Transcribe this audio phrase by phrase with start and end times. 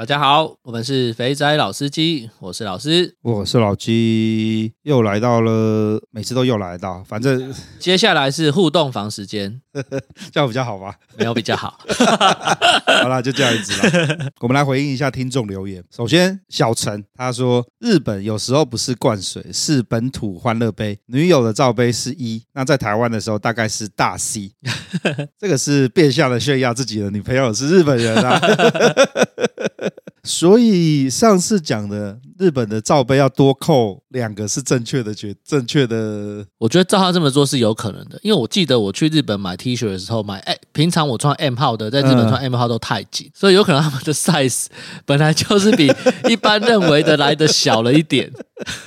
[0.00, 9.60] 大家好，我们是肥仔老司机，我是老师，我是老鸡，又来到了，每次都又来到，反正 接下来是互动房时间，
[10.32, 10.94] 这样比较好吧？
[11.18, 11.78] 没有比较好，
[13.02, 14.32] 好啦，就这样子了。
[14.40, 15.84] 我们来回应一下听众留言。
[15.94, 24.50] 首先，小陈他说，日本有时候不是灌水，是本土欢乐杯，女友的罩杯是一，那在台湾的时候大概是大 C，
[25.38, 28.40] 这个是变相的炫耀自己的女朋友是日本人啊。
[30.24, 36.44] 所以上次讲的日本的罩杯要多扣两个是正确的，决正确的。
[36.58, 44.66] 我觉得照他这么做是有可能的，因为我记得我去日本买 T 恤的时候买，哎，平常我穿 M 号的，在日本穿 M 号都太紧，嗯、所以有可能他们的 size
[45.06, 45.90] 本来就是比
[46.28, 48.30] 一般认为的来的小了一点。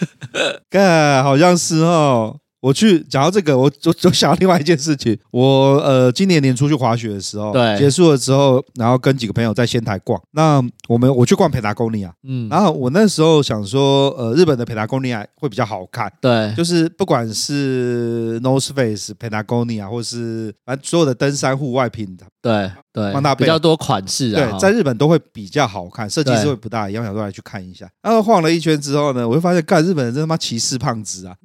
[0.70, 2.38] 干，好像是哦。
[2.64, 5.20] 我去讲到这个，我我 我想到另外一件事情。
[5.32, 10.18] 我呃今年年初去滑雪的时候，对，结束了之后，然后跟几个朋友在仙台逛。
[10.32, 27.90] 那我们我去逛 Patagonia，嗯，然后我那时候想说，呃，日本的 Patagonia 会比较好看，对，就是不管是 North Face、Patagonia，或是反正所有的登山户外品的，对对，比较多款式啊，对，在日本都会比较好看，设计师会不大一样，想说来去看一下。
[28.02, 31.36] 然后晃了一圈之后呢，我就发现，干日本人真他妈歧视胖子啊！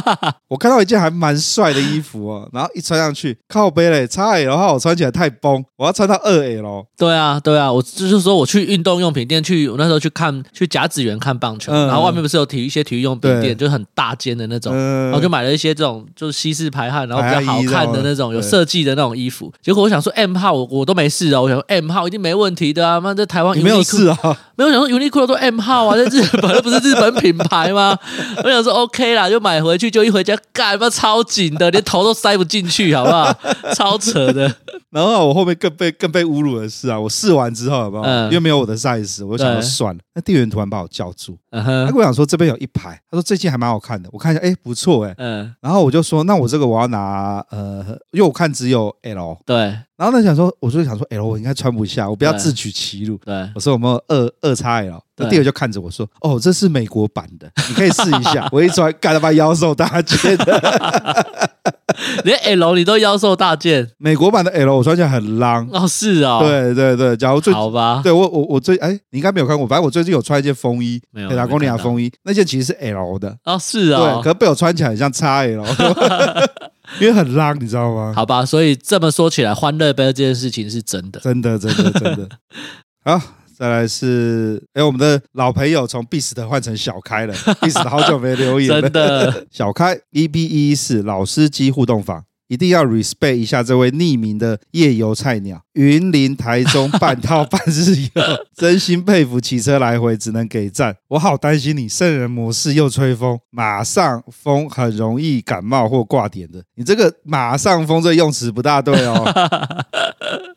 [0.48, 0.64] 我。
[0.64, 6.86] 看到一件还蛮帅的衣服哦，然后一穿上去靠背嘞，XL 的话我穿起来太崩，我要穿到二 L。
[6.96, 19.52] 对啊，对啊，我就是说我去运动用品店去，我那时候去看去甲子园看棒球，嗯、然后外面不是有体育一些体育用品店，对就很大间的那种，嗯、然后就买了一些这种就是西式排汗，然后比较好看的那种有设计的那种衣服。
[19.60, 24.18] 结果我想说 M 号我我都没事啊，我想说 M 号一定没问题的啊，妈在台湾没有事啊，
[24.56, 27.98] 没有想说 Uniqlo 都 M 号啊，在日本那不是日本品牌吗？
[28.44, 31.24] 我想说 OK 啦，就买回去就一回家干嘛超。
[31.24, 33.34] 紧的，连头都塞不进去，好不好？
[33.74, 34.42] 超扯的。
[34.92, 38.02] 然后我后面更被更被侮辱的是啊，我试完之后，好不好？
[38.04, 40.00] 嗯、因为没有我的 size，我就想说算了。
[40.14, 45.14] 那店员突然把我叫住，他跟我讲说这边有一排，他说这件还蛮好看的，我看一下，哎，不错哎。
[45.18, 45.54] 嗯。
[45.60, 49.38] 然后我就说，那我这个我要拿，呃，因为我看只有 L。
[49.44, 49.56] 对。
[49.96, 53.16] 然后他想说，我就想说，L 我应该穿不下，我不要自取其辱。
[53.18, 55.00] 对，我说有没有二二 XL？
[55.16, 58.48] 那店员就看着我说，哦，这是美国版的，你可以试一下。
[58.50, 61.50] 我一穿，干他妈腰瘦大件的，
[62.24, 63.90] 连 L 你都腰瘦大件。
[63.98, 65.68] 美国版的 L 我穿起来很浪。
[65.72, 66.40] 哦，是啊。
[66.40, 68.00] 对对对，假如最好吧。
[68.02, 73.36] 对我我我最哎，你应该没有看过，反正我最近有穿一件风衣，佩塔哥尼亚风衣，那件其实是 L 的。
[73.44, 74.00] 哦，是啊。
[74.00, 75.64] 对，可是被我穿起来很像 XL。
[77.00, 78.12] 因为很浪，你知道吗？
[78.14, 82.28] 好吧，所以这么说起来，欢乐杯这件事情是真的，真的，真的，真的。
[83.04, 83.20] 好，
[83.56, 89.46] 再来是，哎，我们的老朋友从 Beast 换成小开了， Beast 好久没留言了，真的。
[89.52, 92.24] 小开 EP 一一四老司机互动房。
[92.46, 98.22] 一定要 respect 一下这位匿名的夜游菜鸟，云林台中半套半日游，
[98.54, 100.94] 真心佩服，骑车来回只能给赞。
[101.08, 106.62] 我好担心你圣人模式又吹风，马上风很容易感冒或挂点的。
[106.76, 109.24] 你这个马上风这用词不大对哦。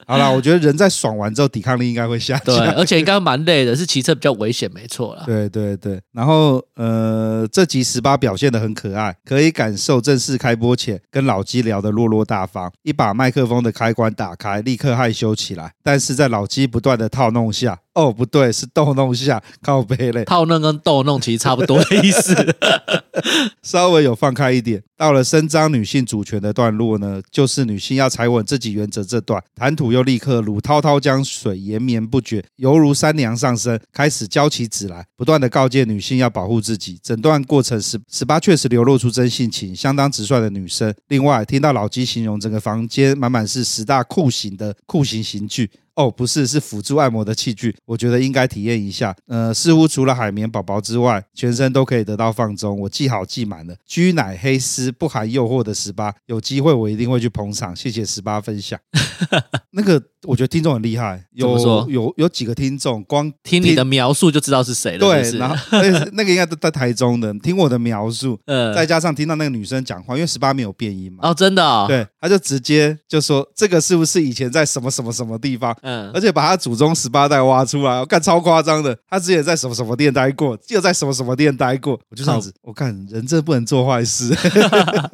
[0.07, 2.55] 好了，我觉得人在爽完之后，抵抗力应该会下降。
[2.55, 5.23] 对，而且应该蛮累的，是骑车比较危险，没错啦。
[5.25, 12.71] 对对对，然后呃，这集十八表现的很可爱，可以感受正式开播前跟老鸡聊的落落大方。
[12.83, 15.73] 一把麦克风的开关打开，立刻害羞起来。
[15.83, 17.77] 但是在老鸡不断的套弄下。
[17.97, 20.23] 哦，不对，是逗弄下靠背嘞。
[20.25, 22.55] 套弄跟逗弄其实差不多的意思，
[23.63, 24.83] 稍微有放开一点。
[24.95, 36.99] 到了伸张女性主权的段落呢，就是女性要踩稳自己原则这段，谈吐又立刻如滔滔江水延绵不绝，犹如山梁上升，开始交起纸来，不断的告诫女性要保护自己。
[37.01, 40.93] 整段过程十十八确实流露出真性情，相当直率的女生。
[41.07, 45.71] 另外，听到老鸡形容整个房间满满是十大酷刑的酷刑刑具。
[45.97, 49.15] 哦，不是，是辅助按摩的器具，我觉得应该体验一下。
[49.25, 52.79] 呃，似乎除了海绵宝宝之外，全身都可以得到放松。
[52.81, 57.75] 我记好记满了居奶黑丝不含诱惑的十八，有机会我一定会去捧场。
[57.75, 58.79] 谢谢十八分享。
[59.73, 64.99] 那个，我觉得听众很厉害，有说有有几个听众，光听，听你的描述就知道是谁了。
[64.99, 65.77] 对，然后
[66.13, 71.27] 那个应该都在台中的，听我的描述，呃，再加上听到那个女生讲话，因为十八没有变音嘛。
[71.27, 71.85] 哦，真的、哦。
[71.87, 75.75] 对，他就直接就说这个是不是以前在什么什么什么地方？
[75.87, 78.97] 嗯，而且把他祖宗十八代挖出来，我看超夸张的。
[79.09, 82.53] 他之前在什么什么店待过，又在什么什么店待过，我就这样子。
[82.61, 84.35] 我看人真不能做坏事。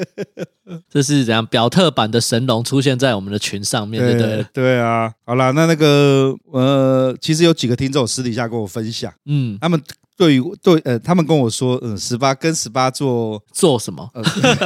[0.90, 1.46] 这是怎样？
[1.46, 4.46] 表特版的神龙出现在我们的群上面，对不对？
[4.52, 5.14] 对啊。
[5.26, 9.80] 好了，那那个呃，其实有几个听众私底下跟我分享，嗯，他们。
[10.18, 14.10] 对于对呃，他们跟我说，嗯，十八跟十八做做什么？
[14.14, 14.24] 呃、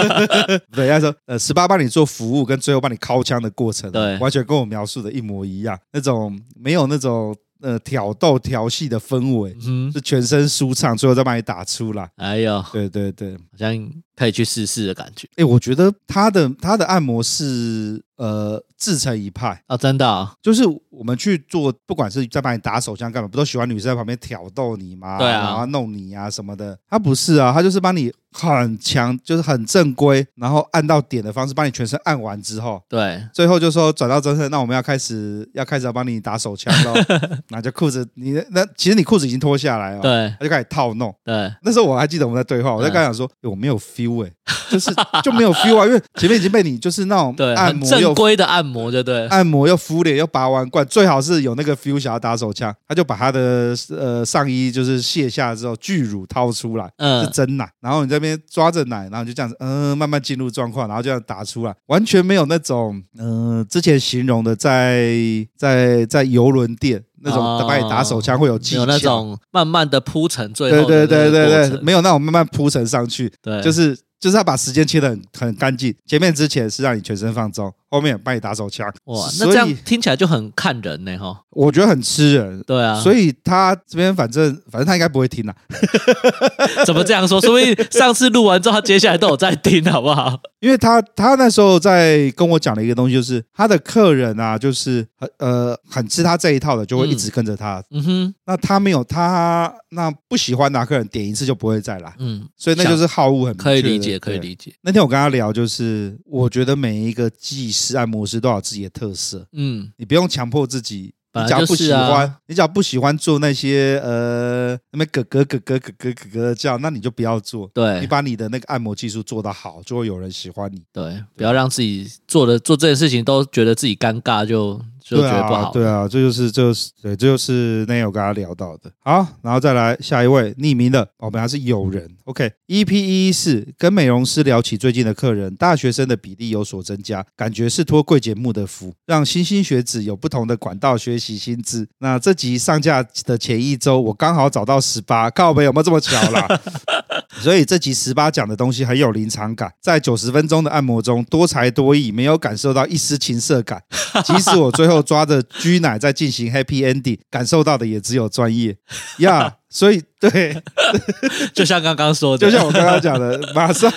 [0.71, 7.35] 对，他说，呃，十八帮你做服务，跟最后帮你掏枪的过程，对，完全跟我描述的一模一样，那种没有那种。
[7.59, 12.07] 呃，挑逗调戏的氛围，嗯，是全身舒畅，最后再把你打出来。
[12.17, 13.75] 哎呦，对对对，好像
[14.15, 15.27] 可以去试试的感觉。
[15.37, 19.61] 哎，我觉得他的他的按摩是呃自成一派。
[19.67, 25.17] 啊，真的啊，就是我们去做，不管是在帮你打手枪干嘛，不都喜欢女生在旁边挑逗你吗？
[25.17, 26.77] 对啊，然后弄你啊什么的。
[26.89, 28.11] 他不是啊，他就是帮你。
[28.33, 36.93] 很强，就是很正规，然后按到点的方式帮你全身按完之后，对，最后就说转到真身，那我们要开始要开始要帮你打手枪喽，
[37.49, 44.31] 那就裤子你那其实你裤子已经脱下来了，对，他就开始套弄，对，那时候我还记得我们在对话，我在跟他讲说，我没有 feel 哎，
[44.69, 44.91] 就是
[45.23, 59.07] 就没有 feel 啊，因为前面已经被你就是那种按摩正规的按摩，就对，按摩又敷脸又拔完罐，最好是有那个 feel 想要打手枪，他就把他的呃上衣就是卸下之后巨乳掏出来，嗯，是真奶，然后你这边抓着奶。
[59.09, 65.15] 然后就这样子，嗯、呃，慢慢进入状况，然后这样打出来，完全没有那种，嗯、呃，之前形容的在
[65.55, 77.73] 在在游轮店那种帮你打手枪会有技巧，有那种慢慢的铺陈，最后对对对对对，没有那种慢慢铺陈上去，对，就是就是要把时间切的很很干净，前面之前是让你全身放松。
[77.89, 81.41] 后面帮你打手枪，哇，那这样听起来就很看人呢，哈。
[81.51, 82.99] 我觉得很吃人，对啊。
[82.99, 85.55] 所以他这边反正反正他应该不会听啦。
[86.85, 87.41] 怎么这样说？
[87.41, 90.39] 所以上次录完之后，他接下来都有在听，好不好？
[90.59, 97.83] 因为他他那时候在跟我讲的一个东西，就是他的客人啊，就是很呃很吃他这一套的，就会一直跟着他。
[97.91, 98.33] 嗯哼。
[98.45, 102.13] 那他没有他那不喜欢的客人点一次就不会再来。
[102.19, 102.47] 嗯。
[102.55, 104.73] 所以那就是好恶很可以理解，可以理解。
[104.81, 117.69] 那天我跟他聊，就是我觉得每一个技师按摩师都有自己的特色，嗯，你不用强迫自己，你只要不喜欢，你只要不喜欢做那些呃那边咯咯咯咯咯咯咯的叫，那你就不要做。
[117.73, 120.81] 对，你把你的那个按摩技术做得好，就会有人喜欢你。
[120.91, 124.81] 对，不要让自己做的做这件事情都觉得自己尴尬就。
[125.09, 128.91] 就觉得不好，对啊，这就是，这就是，对，这就是 Neil 跟他聊到的。
[128.99, 132.11] 好，然后再来下一位匿名的，我们还是友人。
[132.27, 141.87] OK，EP 一一四跟美容师聊起最近的客人，大学生的比例有所增加，感觉是托贵节目的福，让莘莘学子有不同的管道学习薪资。
[141.99, 146.45] 那这集上架的前一周，我刚好找到十八，靠北有没有这么巧啦？
[147.39, 153.81] 所以这集十八讲的东西很有临场感，在九十分钟的按摩中多才多艺，没有感受到一丝情色感，
[154.25, 154.97] 即使我最后。
[155.07, 158.75] 抓着 G 奶在进行 Happy Ending，感受到的也只有专业
[159.19, 159.55] 呀。
[159.77, 160.59] 所以对，
[161.53, 163.93] 就像刚刚说的，就像我刚刚讲的，马上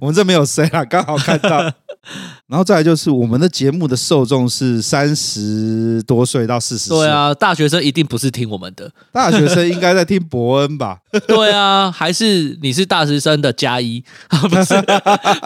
[0.00, 1.58] 我们这没有谁啊，刚好看到。
[2.46, 6.98] 然后再来就是我们的节目的受众是三十多岁到四十岁。
[6.98, 10.98] 对啊，大学生一定不是听我们的，大学生应该在听伯恩吧？
[11.26, 14.00] 对啊，还是你是大学生的加一？
[14.48, 14.74] 不是，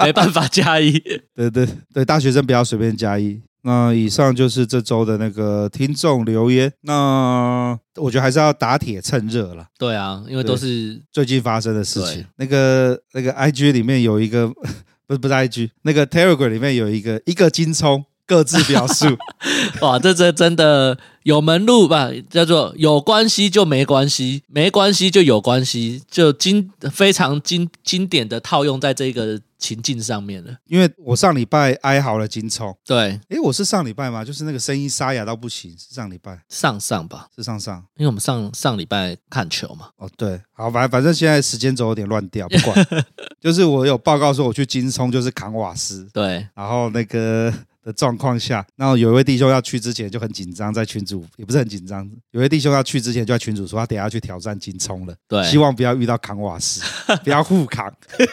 [0.04, 0.92] 没办法加一。
[1.34, 3.40] 对对对，大学生不要随便加一。
[3.64, 6.72] 那以上就是这周的那个听众留言。
[6.82, 9.66] 那我觉得还是要打铁趁热了。
[9.78, 12.26] 对啊，因为都是最近发生的事情。
[12.36, 14.48] 那个那个 IG 里面有一个，
[15.06, 19.06] 不是不是 IG，那个 Telegram 里面有一个一个金葱各自表述。
[19.81, 22.10] 哇，这这真的有门路吧？
[22.28, 29.40] 叫做有关系就没关系，没关系就有关系，就经非常经经典的套用在这个。
[29.62, 32.76] 情境上面了，因为我上礼拜哀嚎了金葱。
[32.84, 34.24] 对，诶，我是上礼拜吗？
[34.24, 37.28] 就是那个声音沙哑到不行，是上礼拜上上吧？
[37.36, 39.90] 是上上，因为我们上上礼拜看球嘛。
[39.96, 42.86] 哦，对，好，反反正现在时间轴有点乱掉，不管，
[43.40, 47.54] 就是我有报告说我去金冲就是扛瓦斯，对，然后那个。
[47.82, 52.08] 的状况下，然后有一位弟兄要去之前就很紧张，在群主也不是很紧张。
[52.31, 56.82] 有一位弟兄要去之前就在群主说，他等下去挑战金冲了，对，希望不要遇到扛瓦斯，
[57.24, 57.93] 不要互扛。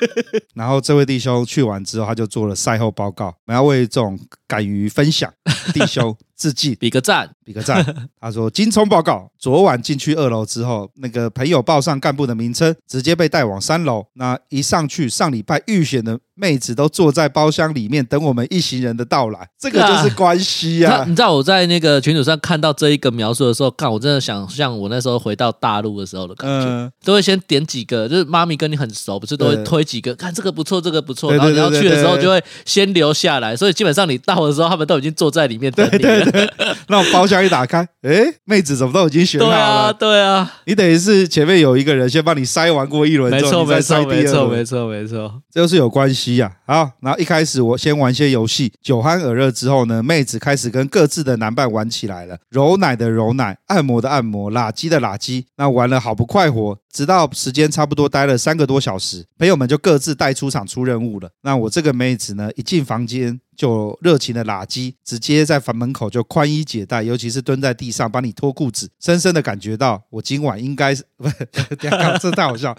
[0.53, 5.33] 然后这位弟兄去完之后，他就做了赛后报告，我们要为这种敢于分享
[5.73, 6.15] 弟兄。
[6.39, 7.85] 自己比个赞，比个赞。
[8.19, 14.05] 他说：“金葱报告，昨晚进去二楼之后，那个朋友报上干部的名称，直接被带往三楼。
[14.13, 19.49] 那一上去，上礼拜预选的妹子都坐在包厢里面等我们一行人的到来。
[19.59, 21.03] 这个就是关系啊！
[21.07, 31.33] 你知道我在那个群组上看到这一个描述的时候，看我真的想像我那时候回到大陆的时候的感觉，都会先点几个，就是妈咪跟你很熟，不是都会推几个，看这个不错，这个不错。
[31.33, 36.28] 然后你要去的时候就会先留下来，所以基本上你到的时候，他们都已经坐在里面等你了。”
[36.87, 39.53] 那我包厢一打开，哎，妹子怎么都已经选好了？
[39.53, 46.51] 对啊，对啊，你等于是前面有一个人先帮你筛完过一轮没错，没错，没错，没错，没错，这就是有关系呀。
[46.65, 56.77] 好，然后一开始我先玩些游戏，酒酣耳热之后呢，妹子开始跟各自的男伴玩起来了，揉奶的揉奶，按摩的按摩，拉鸡的拉鸡，那玩了好不快活。
[56.91, 61.29] 直到时间差不多待了三个多小时，朋友们就各自带出场出任务了。
[61.41, 63.39] 那我这个妹子呢，一进房间。
[63.59, 71.35] 就热情的喇鸡，直接在房门口就宽衣解带，尤其是蹲在地上帮你脱裤子，深深的感觉到我今晚应该是不是，
[72.21, 72.73] 这太好笑。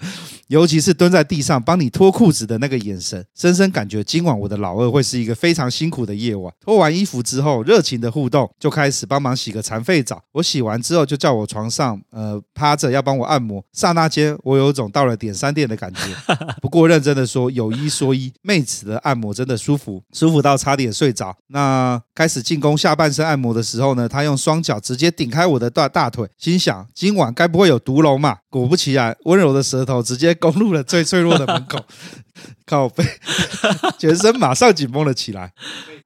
[0.47, 6.51] 尤其是蹲在地上帮你脱裤子的那个眼神，深深感觉今晚我的老二会是一个非常辛苦的夜晚。
[6.59, 10.23] 脱完衣服之后，热情的互动就开始帮忙洗个残废澡。
[10.31, 15.99] 我洗完之后就叫我床上呃趴着要帮我按摩，刹那间我有种到了点三店的感觉。
[16.59, 20.71] 不过认真的说，有一说一，妹子的按摩真的舒服，舒服到差。
[20.71, 28.37] 差点睡着，那开始进攻下半身按摩的时候呢，她用双脚直接顶开我的大大腿，心想今晚该不会有毒龙嘛？
[28.49, 31.77] 果不其然，温柔的舌头直接攻入了最脆弱的门口，
[32.71, 33.03] 靠背，
[33.99, 35.51] 全身马上紧绷了起来。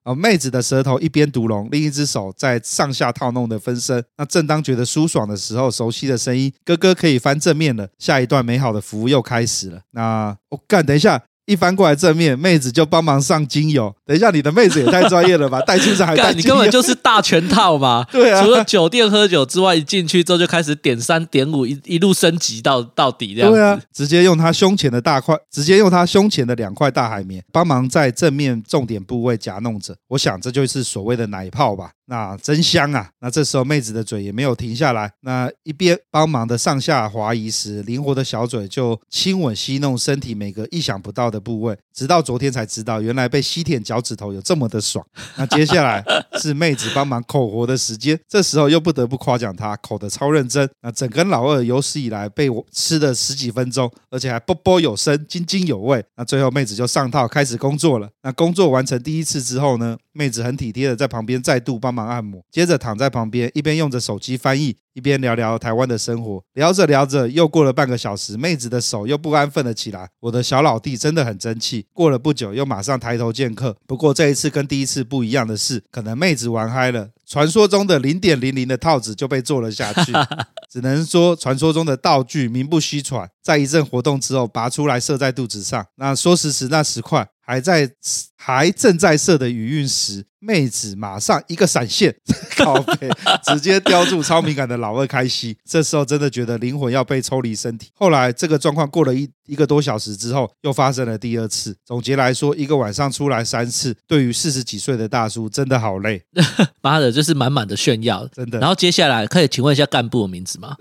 [0.03, 4.03] 哦，妹子的舌头一边毒龙，另一只手在上下套弄的分身。
[4.17, 7.87] 那正当觉得舒爽的时候，熟悉的声音，哥哥可以翻正面了。
[7.99, 9.81] 下一段美好的服务又开始了。
[9.91, 11.21] 那我干，等一下。
[11.45, 13.93] 一翻过来正面，妹子就帮忙上精油。
[14.05, 15.61] 等一下，你的妹子也太专业了吧？
[15.61, 18.03] 带出场还带你根本就是大全套嘛！
[18.11, 23.55] 对啊，除了酒店喝酒之外，一进去之后就开始点三点五，一一路升级到到底这样子。
[23.55, 29.95] 对啊，直接用他胸前的大块，直接用他胸前的两块大海绵，帮忙在正面重点部位夹弄着。
[30.07, 31.91] 我想这就是所谓的奶泡吧。
[32.07, 33.09] 那真香啊！
[33.19, 45.03] 那这时候妹子的嘴也没有停下来，那一边帮忙的上下滑移时，灵活的小嘴就亲吻吸弄身体每个意想不到的部位，直到昨天才知道，原来被吸舔脚趾头有这么的爽。
[45.35, 46.03] 那接下来
[46.39, 50.69] 是妹子帮忙口活的时间，这时候又不得不夸奖她口的超认真。
[50.81, 56.05] 那整根老二有史以来被我吃了十几分钟，而且还啵啵有声，津津有味。
[56.15, 58.07] 那最后妹子就上套开始工作了。
[58.21, 66.43] 那工作完成第一次之后呢，妹子很体贴的在旁边再度帮忙按摩，接着躺在旁边，一边用着手机翻译，一边聊聊台湾的生活。
[66.53, 70.09] 聊着聊着，又过了半个小时，妹子的手又不安分了起来。
[70.19, 71.87] 我的小老弟真的很争气。
[71.93, 73.77] 过了不久，又马上抬头见客。
[73.87, 80.11] 不过这一次跟第一次不一样的是，可能妹子玩嗨了，传说中的零点零零的套子就被做了下去。
[80.69, 85.85] 只能说，传说中的道具名不虚传，在一阵活动之后拔出来射在肚子上。
[85.95, 87.25] 那说时迟，那时快。
[87.45, 87.89] 还在
[88.35, 92.15] 还正在射的余韵时，妹子马上一个闪现，
[92.57, 93.07] 靠北，
[93.43, 95.55] 直接叼住超敏感的老二开吸。
[95.63, 97.89] 这时候真的觉得灵魂要被抽离身体。
[97.93, 101.75] 后来这个状况过了一一个多小时之后，又发生了第二次。
[101.85, 106.23] 总结来说，一个晚上出来三次，对于四十几岁的大叔真的好累。
[106.81, 108.59] 妈的，就是满满的炫耀，真的。
[108.59, 110.75] 然后接下来可以请问一下干部的名字吗？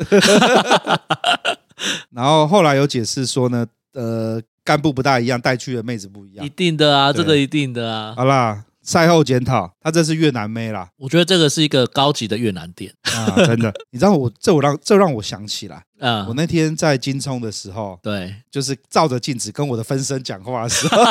[2.11, 4.40] 然后后来有解释说呢，呃。
[4.64, 8.14] 干部不大一样，带去的妹子不一样，一定的啊，这个一定的啊。
[8.16, 10.88] 好啦，赛后检讨，他这是越南妹啦。
[10.97, 13.73] 我觉得这个是一个高级的越南店啊，真的。
[13.92, 21.02] 你知道我这我让这让我想起来，嗯，我那天在金冲的时候，对，就是照着镜子跟我的分身讲话的时候，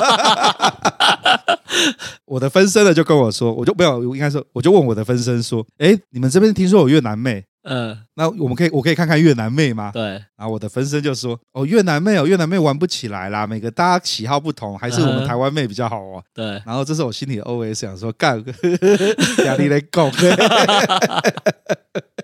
[2.26, 7.46] 我的分身呢就跟我说，我就没有，应该说，我就问我的分身说，哎，你们这边听说有越南妹？
[7.64, 9.90] 嗯，那我们可以，我可以看看越南妹吗？
[9.94, 10.04] 对，
[10.36, 18.44] 然后我的分身就说：“哦，越南妹哦，越南妹玩不起来啦，每个大家喜好不同，还是我们台湾妹比较好哦。”对，然后这是我心里的 OS 想说：“干，
[19.46, 20.10] 压力来够。”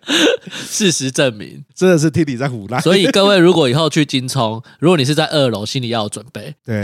[0.49, 2.81] 事实证明，真的是替你在唬烂。
[2.81, 6.53] 所以各位，如果以后去金冲， 如果你是在二楼，心里要有准备。
[6.65, 6.83] 对，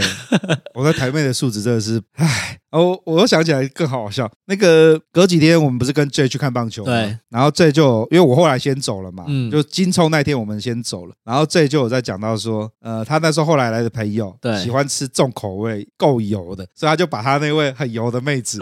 [0.74, 2.58] 我在台妹的素质真的是，唉。
[2.70, 4.30] 哦，我又想起来更好笑。
[4.46, 6.92] 那个隔几天我们不是跟 J 去看棒球吗？
[6.92, 7.18] 对。
[7.30, 11.14] 然后 J 就因为我后来先走了嘛，嗯，就金冲那天我们先走了。
[11.24, 18.60] 然后 J 就有在讲到说，呃，他那时候后来来的朋友，对，喜欢吃重口味、够油的，所以他就把他那位很油的妹子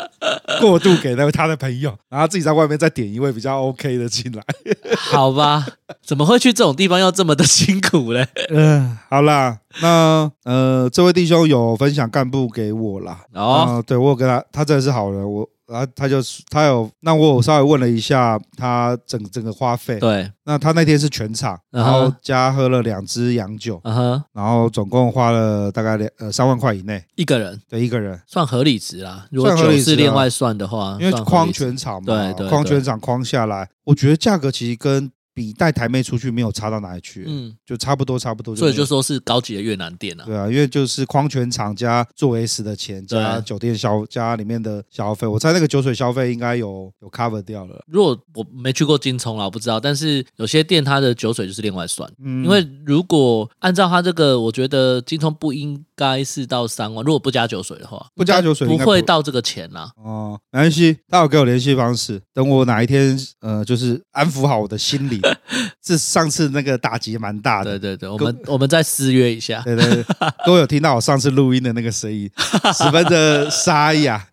[0.60, 4.42] 过渡给那位他的朋友，然后自己在外面再点一位比较 OK 的进来。
[4.96, 5.66] 好吧，
[6.02, 8.26] 怎么会去这种地方要这么的辛苦嘞？
[8.50, 9.58] 嗯，好啦。
[9.80, 13.20] 那呃，这位弟兄有分享干部给我啦。
[13.34, 15.28] 哦、呃，对我有跟他，他真的是好人。
[15.28, 16.18] 我然后他就
[16.50, 19.98] 他有，那我有稍微问了一下他整整个花费。
[19.98, 29.26] 对，那他那天是全场，然后加喝了两支洋酒，嗯哼，然后总共花了大概两呃三万块以内一个人，对一个人算合理值啦。
[29.30, 35.10] 如果酒是另外算的话，因为框全场嘛，对对，框全场框下来，我觉得价格其实跟。
[35.34, 38.54] 比带台妹出去没有差到哪里去，嗯，就差不多差不多。
[38.54, 40.24] 所以就说是高级的越南店啊。
[40.24, 47.84] 对啊，因为就是矿泉厂加做 S 的钱加酒店消加里面的消费，我猜那个酒水消费应该有有 cover 掉了。
[47.88, 49.80] 如果我没去过金葱啊，我不知道。
[49.80, 59.90] 但是有些店它的酒水就是另外算，嗯，因为如果按照它这个，我觉得金葱不应该是到三万，如果不加酒水的话，不加酒水不会到这个钱啦。
[59.96, 65.20] 哦，没关系，待会给我联系方式，等我哪一天呃，就是安抚好我的心理。
[65.86, 70.04] 是上次那个打击蛮大的，对对对，我们我们再私约一下，对对对，
[70.46, 72.30] 都 有听到我上次录音的那个声音，
[72.74, 74.26] 十分的沙哑，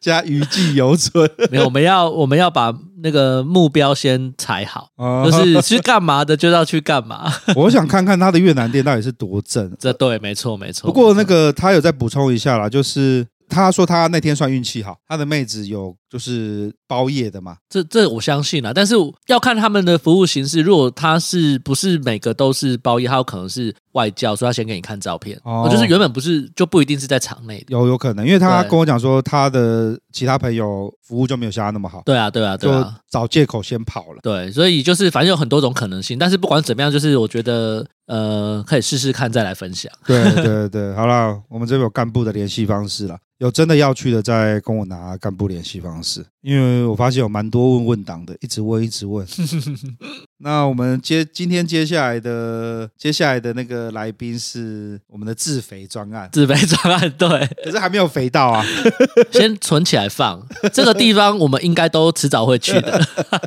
[0.00, 1.30] 加余悸犹存。
[1.50, 4.88] 没有，我们要我们要把那个目标先踩好，
[5.24, 7.30] 就是去干嘛的就要去干嘛。
[7.56, 10.86] 我想看看他的越南店到底是多正， 这对，没错没错。
[10.86, 13.26] 不过那个他有再补充一下啦，就是。
[13.54, 17.56] 他说他那天算运气好，他的妹子有就是包夜的嘛？
[17.70, 18.94] 这这我相信啊，但是
[19.28, 20.60] 要看他们的服务形式。
[20.60, 25.40] 如果他是不是每个都是包夜，他有可能是外教，所以他先给你看照片。
[25.42, 32.02] 哦，就是原本不是就不一定是在场内的，有有可能，因为他跟我讲说他的其他朋友服务就没有像他那么好。
[32.04, 34.18] 对啊，对啊，对啊，找借口先跑了。
[34.22, 39.90] 对，所以就是反正有很多种可能性，但是不管怎么样，就是我觉得呃可以试试看再来分享。
[40.04, 43.16] 对对 对，好了，我们这边有干部的联系方式了。
[43.38, 49.26] 有真的要去的，再跟我拿干部联系方是，因为我发现有蛮多问问党的，一直问一直问。
[50.44, 57.28] 那我们接今天接下来的接下来的那个来宾是我们的自肥专案，自肥专案对，
[57.64, 58.64] 可是还没有肥到啊，
[59.30, 60.44] 先存起来放。
[60.72, 63.00] 这个地方我们应该都迟早会去的。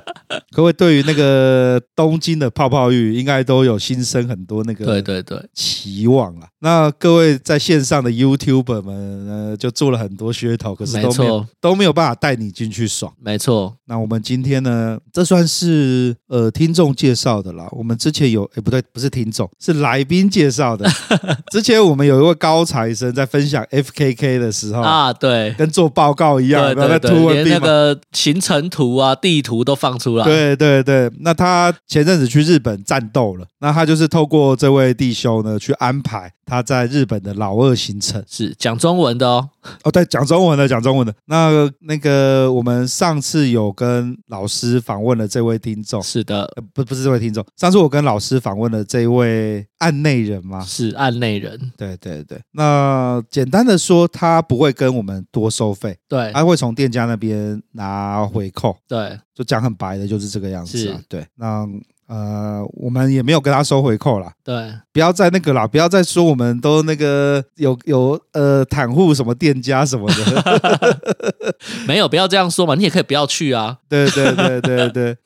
[0.55, 6.47] 各位对于那个东京的泡泡浴，应该都有心生很多那个对对对期望啊。
[6.59, 8.95] 那各位在线上的 YouTuber 们
[9.27, 13.13] 呃，就做了很多噱头，可是都没有都没有办法带你进去爽。
[13.21, 13.75] 没错。
[13.87, 16.84] 那我们今天呢，这算是呃听众。
[16.93, 20.85] 介绍的啦，我们之前有哎不对，不是听众，是来宾介绍的。
[21.51, 30.25] 之前我们有一位高材生在分享 FKK 的时候啊，对，跟做报告一样，对对对，连那个行程图啊、地图都放出来。
[30.25, 36.31] 对对对，那他前阵子去日本战斗了，那他就是透过这位弟兄呢去安排。
[36.45, 38.23] 他在日本的老二行程。
[38.27, 39.50] 是讲中文的哦，
[39.83, 41.13] 哦对，讲中文的，讲中文的。
[41.25, 50.61] 那那个我们上次有跟老师访问了这位听众，是的，呃、不不是这位听众，上次我跟老师访问了这位案内人吗？
[50.61, 52.39] 是案内人，对对对。
[52.51, 61.67] 那简单的说，他不会跟我们多收费，对，他会从店家那边拿回扣，对，就讲很白的，就是这个样子啊，对，那。
[62.07, 64.31] 呃，我们也没有跟他收回扣啦。
[64.44, 71.00] 对，不要再那个啦，不要再说我们都那个有有呃袒护什么店家什么的。
[71.87, 73.77] 没有，不要这样说嘛，你也可以不要去啊。
[73.89, 75.18] 对对对对对，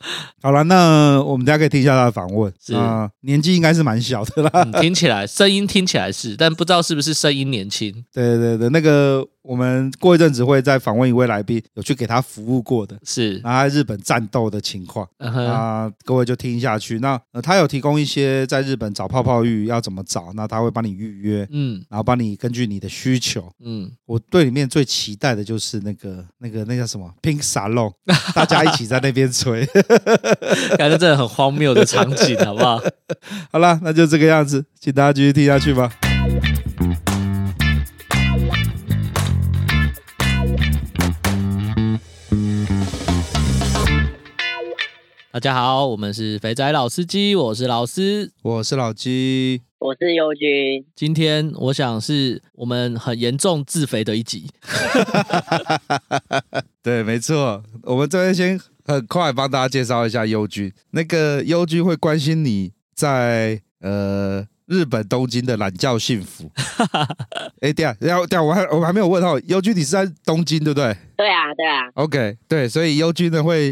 [0.42, 2.52] 好了，那我们大家可以听一下他的访问。
[2.66, 7.94] 是啊、呃，年纪应该是蛮小的啦、嗯，听起来声音听起来是，但不知道是不是声音年轻。
[8.14, 9.26] 对对对，那个。
[9.42, 17.00] 我们过一阵子会再访问一位来宾，有去给他服务过的，是他在日本战斗的情况，那、uh 各位就听下去。
[17.00, 27.94] 那、呃、他有提供一些在日本找泡泡浴要怎么找，那他会帮你预约，嗯，然后帮你根据你的需求，嗯，我对里面最期待的就是那个那个那叫什么 Pink Salon，
[28.36, 29.66] 大家一起在那边吹，
[30.78, 32.82] 感觉真的很荒谬的场景，好不好？
[33.52, 36.09] 好了，那就这个样子，请大家继续听下去吧。
[45.32, 50.84] 大家好，我们是肥仔老司机，我是老司，我是老鸡，我是优军。
[50.96, 54.50] 今天我想是我们很严重自肥的一集。
[56.82, 60.74] 对，没错，我们这边先很快帮大家介绍一下优军。
[60.90, 66.50] 那个优军会关心你在呃日本东京的懒觉幸福。
[67.62, 70.98] 哎，对啊，然后对啊，我还我还没有问到，优军你是在东京对不对？
[71.16, 71.88] 对啊，对啊。
[71.94, 73.72] OK，对，所以优军呢会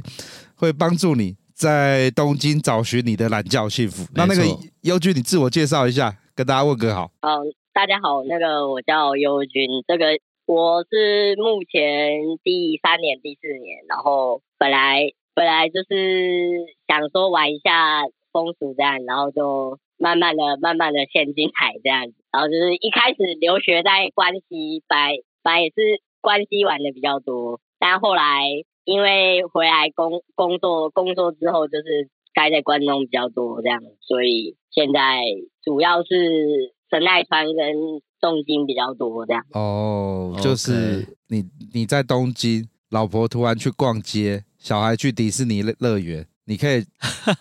[0.54, 1.36] 会帮助你。
[1.58, 4.06] 在东京找寻你的懒觉幸福。
[4.14, 4.44] 那那个
[4.84, 7.10] 优君，你自我介绍一下，跟大家问个好。
[7.22, 15.02] 嗯，大家好，那个我叫优君，这个我是目前第三年、第四年，然后本来
[15.34, 28.46] 本来就是想说玩一下风俗这样，然后就慢慢的、慢慢的陷进来这样子，然后就是一开始留学在关西，本来本来也是关西玩的比较多，但后来。
[28.88, 35.20] 因为回来工工作工作之后，就是待在关东比较多这样，所以现在
[35.62, 37.76] 主要是神奈川跟
[38.22, 39.44] 东京比较多这样。
[39.52, 46.86] 哦，就是你你在东京，老婆突然去逛街，小孩去迪士尼乐乐园，你可以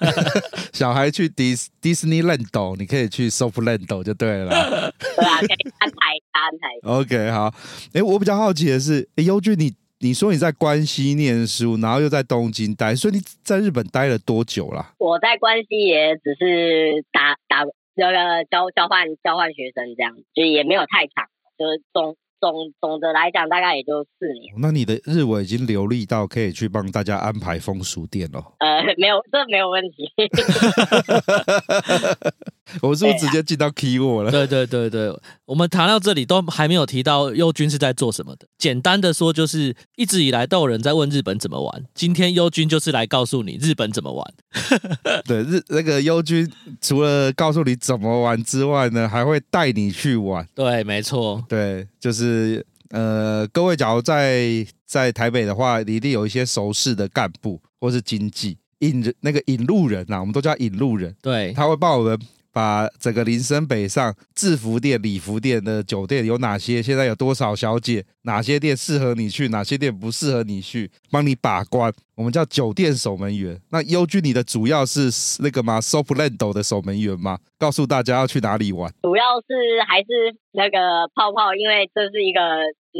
[0.74, 4.50] 小孩去迪迪士尼乐岛，你可以去 Softland 就对了。
[4.98, 5.96] 对啊，可以安排
[6.32, 6.68] 安排。
[6.90, 7.54] OK，好。
[7.92, 14.94] 哎，我比较好奇的是，哎，优俊，你你说你在关西念书，然后又在东京待，所以你在日本待了多久啦？
[14.98, 21.26] 我在关西也只是打打那个交交换交换学生这样，就也没有太长，
[21.58, 22.16] 就是中。
[22.40, 24.54] 总总的来讲，大概也就四年。
[24.58, 28.44] 那你的日文已经流利到可以去帮大家安排风俗店了？
[28.58, 30.10] 呃，没有，这没有问题。
[32.82, 34.30] 我是不是直接进到 keyword 了？
[34.32, 38.46] 对对对对，我们谈到这里都还没有提到优君是在做什么的。
[38.58, 44.34] 简单的说，就是一直以来都有人在问日本怎么玩，今天优君就是来告诉你日本怎么玩。
[45.24, 50.46] 对，日那个优君除了告诉你怎么玩之外呢，还会带你去玩。
[50.54, 61.12] 对，没错，对，就是呃，各位假如在在台北的话，你一定有一些熟识的干部或是经济引人那个引路人呐、啊，我们都叫引路人。
[61.20, 62.16] 对，他会帮我们。
[62.56, 66.82] 把整个林森北上制服店、礼服店的酒店有哪些？
[66.82, 68.02] 现在有多少小姐？
[68.22, 69.48] 哪些店适合你去？
[69.48, 70.90] 哪些店不适合你去？
[71.10, 71.92] 帮你把关。
[72.14, 73.60] 我们叫酒店守门员。
[73.70, 75.10] 那优居，你的主要是
[75.42, 77.38] 那个吗？Softland 的守门员吗？
[77.58, 78.90] 告诉大家要去哪里玩？
[79.02, 82.40] 主要是还是那个泡泡，因为这是一个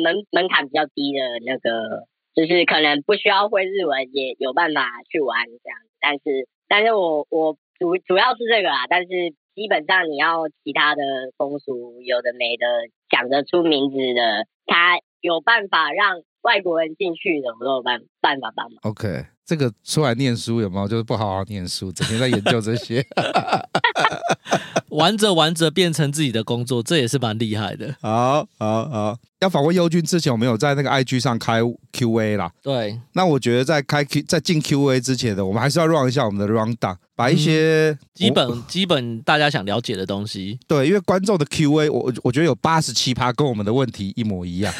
[0.05, 5.79] 门门槛比较低的那个，就是可能不需要会日文也有办法去玩这样。
[5.99, 9.09] 但是，但是我我主主要是这个啊，但是。
[9.57, 11.03] 基本上你要其他的
[11.39, 12.67] 风俗有的没的
[13.09, 18.79] 讲得出名字的，他有办法让外国人进去的，我都有办办法帮忙。
[18.83, 20.87] OK，这个出来念书有没有？
[20.87, 23.03] 就是不好好念书，整天在研究这些。
[24.91, 27.95] 玩着玩着变成自己的工作，这也是蛮厉害的。
[28.01, 29.17] 好，好，好。
[29.41, 31.61] 要访问优君之前，我们有在那个 IG 上开
[31.93, 32.51] QA 啦。
[32.63, 32.99] 对。
[33.13, 40.59] 那我觉得在开 Q 在进 QA 之前的，我们还是要 run 一下我们的 rundown，把一些、嗯、基本基本大家想了解的东西。
[40.67, 44.73] 对，因为观众的 QA，我我觉得有八十七趴跟我们的问题一模一样。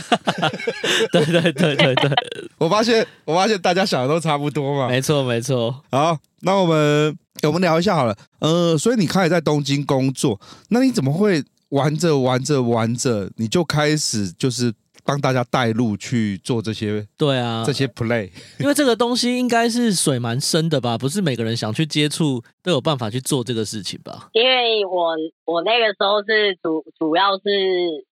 [1.13, 2.11] 对对对对对。
[2.57, 4.89] 我发现我发现大家想的都差不多嘛。
[4.89, 5.83] 没错没错。
[5.91, 7.19] 好，那我们。
[7.43, 14.73] 我们聊一下好了，呃，所以你开始在东京工作，那你怎么会玩着玩着玩着，你就开始就是
[15.05, 17.07] 帮大家带路去做这些？
[17.17, 20.97] 对啊，这些 play，因为这个东西应该是水蛮深的吧？
[20.99, 24.29] 不是每个人想去接触都有办法去做这个事情吧？
[24.33, 27.43] 因为我我那个时候是主主要是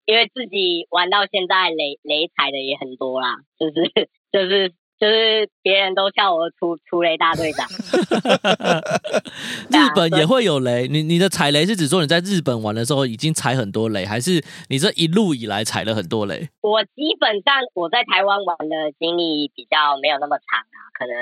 [0.07, 4.73] 因为自己玩到现在雷雷踩的也很多啦，就是就是。
[5.01, 7.67] 就是别人都叫我出出雷大队长。
[9.73, 16.51] 日本也会有雷，你你的踩雷是指说你在日本玩的时候已经踩很多雷，还是你这一路以来踩了很多雷？
[16.61, 21.17] 我基本上我在台湾玩的经历比较没有那么长啊，可能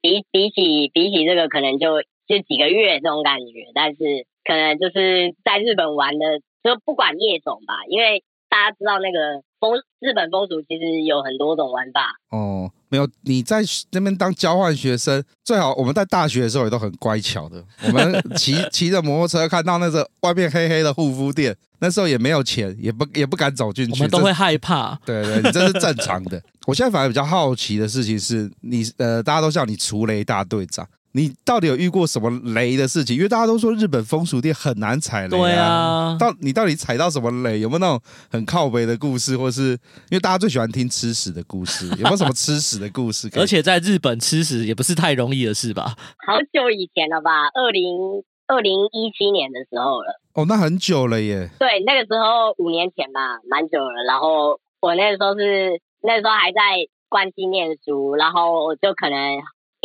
[0.00, 12.70] 比比起比起这个可能就就几个月这种感觉，但是可能就是在日本玩的，就不管夜总吧，因为大家知道那个风日本风俗其实有很多种玩法哦。
[12.88, 17.62] 没有，你在那边当交换学生，最好我们在大学的时候也都很乖巧的。
[17.84, 24.96] 我们骑 骑着摩托车看到那个外面黑黑的护肤店，那时候也没有钱，也不也不敢走进去，我们都会害怕。
[25.04, 26.40] 对对，你这是正常的。
[26.64, 30.86] 我现在反而比较好奇的事情是你呃，大家都叫你除雷大队长。
[31.16, 33.16] 你到底有遇过什么雷的事情？
[33.16, 35.40] 因为大家都说日本风俗店很难踩雷啊。
[35.40, 37.58] 对啊，到你到底踩到什么雷？
[37.60, 37.98] 有没有那种
[38.30, 39.34] 很靠北的故事？
[39.34, 39.70] 或是
[40.10, 43.30] 因为大家最喜欢听吃屎的故事，有没有什么吃屎的故事？
[43.40, 45.96] 而且在日本吃屎也不是太容易的事吧？
[46.26, 47.48] 好久以前了吧？
[47.54, 50.20] 二零二零一七年的时候了。
[50.34, 51.48] 哦，那很久了耶。
[51.58, 54.04] 对，那个时候五年前吧，蛮久了。
[54.06, 56.60] 然后我那个时候是那个时候还在
[57.08, 59.16] 关西念书，然后我就可能。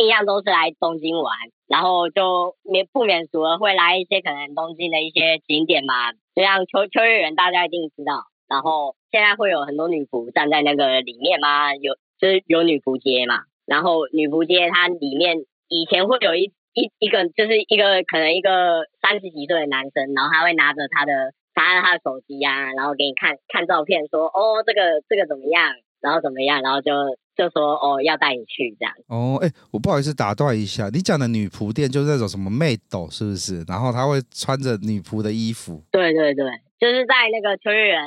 [0.02, 1.32] 印象都是来东京玩，
[1.68, 8.24] 然后就免不免俗了，会来一些可能东京的一些景点嘛，就像秋秋叶原，大家一定知道。
[8.48, 13.44] 然后现在会有很多女仆站在那个里面嘛，有就是有女仆街嘛。
[13.64, 15.38] 然后女仆街它里面
[15.68, 26.92] 以前会有一一一个就是一个可能一个三十几岁的男生，然后他会拿着他的拿着他的手机啊，然后给你看看照片，说哦这个这个怎么样，然后怎么样，然后就。
[27.34, 33.64] 就说哦，要带你去这样哦，哎，我不好意思打断一下，你讲的女仆店就是那种什么妹斗是不是？
[33.66, 35.80] 然后她会穿着女仆的衣服。
[35.90, 36.44] 对对对，
[36.78, 38.04] 就是在那个秋叶原，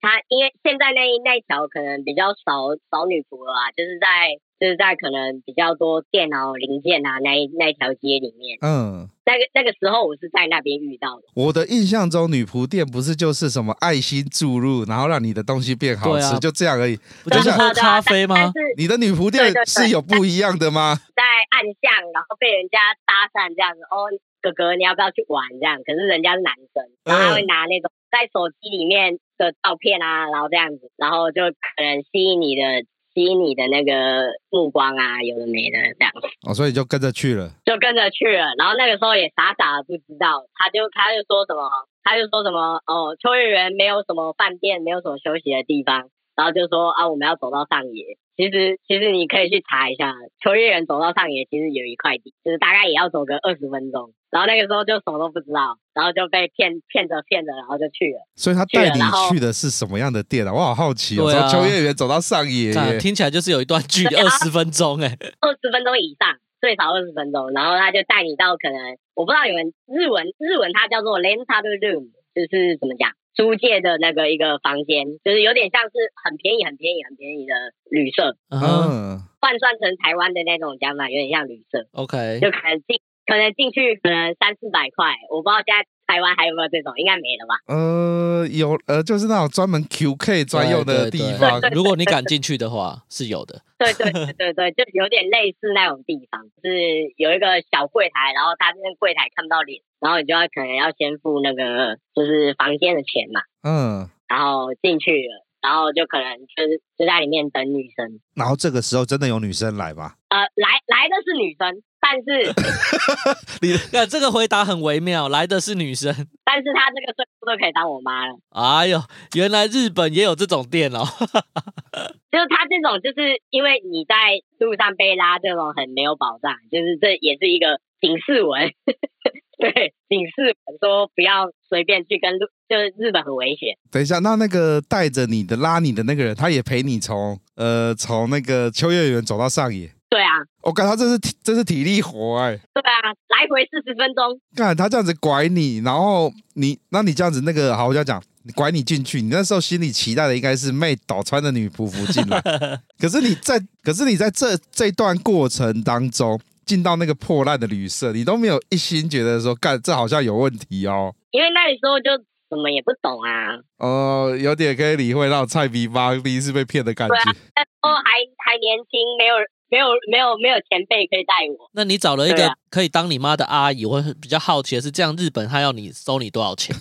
[0.00, 4.32] 他因为现在那那条可能比较少少女仆了啊，就是在
[4.64, 8.58] 是在可能比较多电脑零件啊那一那一条街里面。
[8.62, 11.22] 嗯，那个那个时候我是在那边遇到的。
[11.34, 16.96] 我的印象中，女仆店不是就是什么爱心注入，然后让你的东西变好吃，啊、就这样而已。
[17.22, 18.52] 不就是喝咖啡吗？
[18.76, 20.96] 你的女仆店是有不一样的吗？
[21.14, 24.08] 在暗巷，然后被人家搭讪这样子哦，
[24.40, 25.78] 哥哥你要不要去玩这样？
[25.84, 32.84] 可是人家是男生，然后他会拿那种在手机里面的照片啊，然后这样子，然后就可能吸引你的。
[33.14, 38.52] 吸引你的那个目光啊，有的没的这样子哦，所以就跟着去了，就跟着去了。
[38.58, 41.70] 然后那个时候也傻傻的不知道，他就他就说什么，
[42.02, 48.18] 他就说什么哦，秋叶原没有什么饭店，没有什么休息的地方，然后就说啊，我们要走到上野。
[48.36, 54.12] 其实其实你可以去查一下，秋叶原走到上野其实有一块地，就是大概也要走个二十分钟。
[54.28, 58.26] 然后那个时候就什么都不知道，然后就被骗骗着骗着，然后就去了。
[58.34, 58.98] 所以他带你
[59.30, 60.52] 去的是什么样的店啊？
[60.52, 61.30] 我好好奇哦。
[61.30, 67.52] 从秋叶原走到上野，听起来就是有一段距离二十分钟哎， 二十分钟以上，最少二十分钟。
[67.52, 73.14] 然后他就带你到可能我不知道你们日文日文它叫做 rental room，就是怎么讲？
[73.34, 75.90] 租借的那个一个房间，就是有点像是
[76.24, 77.54] 很便宜、很便宜、很便宜的
[77.90, 78.36] 旅社。
[78.50, 81.88] 嗯，换算成台湾的那种讲法，有点像旅社。
[81.92, 83.00] OK，就可能进。
[83.26, 87.54] 可能进去可能三四百块，我不知道现在台湾还有没有这种，应该没了吧？
[87.66, 91.60] 呃，有，呃，就是那种专门 QK 专用的地方。
[91.72, 93.62] 如果你敢进去的话，是有的。
[93.78, 96.76] 对对对对对，就有点类似那种地方，就是
[97.16, 103.40] 有一个小柜台，然后他那个柜台看不到脸，然后你就要可能要先付那个就是房间的钱嘛。
[103.62, 104.08] 嗯。
[104.26, 108.20] 然后进去了，然后就可能就是就在里面等女生。
[108.34, 110.14] 然后这个时候真的有女生来吗？
[110.28, 111.82] 呃，来来的是女生。
[112.04, 112.52] 但是，
[113.66, 116.12] 你看这个回答很微妙，来的是女生，
[116.44, 118.36] 但是她这个岁数都可以当我妈了。
[118.50, 119.00] 哎呦，
[119.34, 121.00] 原来日本也有这种店哦。
[122.30, 124.14] 就是他这种，就是因为你在
[124.58, 128.68] 路上被拉，这种很没有保障，就是这也是一个警示文，
[129.56, 133.78] 对，警示文说不要随便去跟路，就是日本很危险。
[133.90, 139.93] 等一下，那那个带着你的拉你的那个人，他也陪你从呃从那个秋叶原走到上野。
[140.14, 140.30] 对啊，
[140.62, 142.56] 我感觉他这是这是体力活哎。
[142.72, 144.38] 对啊，来回四十分钟。
[144.54, 152.40] 看他这样子拐你，然后你，那你这样子那个，好，我要讲，你拐你进去，你那时候心里期待的应该是妹倒穿的女仆服进来。
[152.96, 161.12] 可是你在，可是你在这这段过程当中，进到那个破烂的旅社，你都没有一心觉得说，干这好像有问题哦。
[161.32, 163.56] 因为那时候就什么也不懂啊。
[163.78, 167.14] 哦、呃，有点可以理会那种菜逼妈第一次被骗的感觉。
[167.16, 169.34] 对啊，那时候还还年轻，没有。
[169.68, 176.74] 没有没有没有前辈可以带我，那你找了一个可以当你妈的阿姨，我会比较好奇的是，这样日本他要你收你多少钱？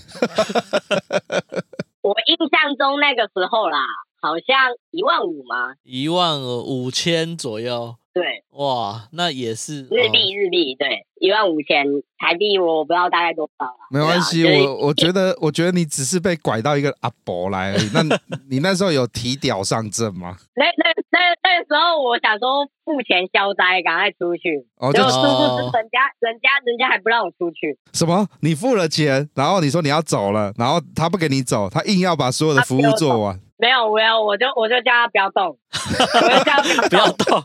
[2.01, 3.79] 我印象中那个时候啦，
[4.21, 4.57] 好像
[4.91, 5.73] 一万五吗？
[5.83, 7.95] 一万五千左右。
[8.13, 11.83] 对，哇，那也是日币日币，对，一万五千
[12.19, 13.73] 台币，我不知道大概多少了。
[13.89, 17.89] 没关系，我我觉得，我觉得你只是被拐到一个阿伯来而已。
[17.91, 18.03] 那
[18.49, 20.37] 你那时候有提屌上阵吗？
[20.55, 24.63] 那那那那个时候，我想说付钱消灾，赶快出去。
[24.77, 27.79] 哦，就是人家人家人家还不让我出去。
[27.93, 28.27] 什么？
[28.41, 33.39] 你付了钱，然后你说你要走了，然后他不给你走，他硬要把所有的服务做完。
[33.63, 37.41] 没有，没有，我就我就叫他不要动，我就叫他 不要动，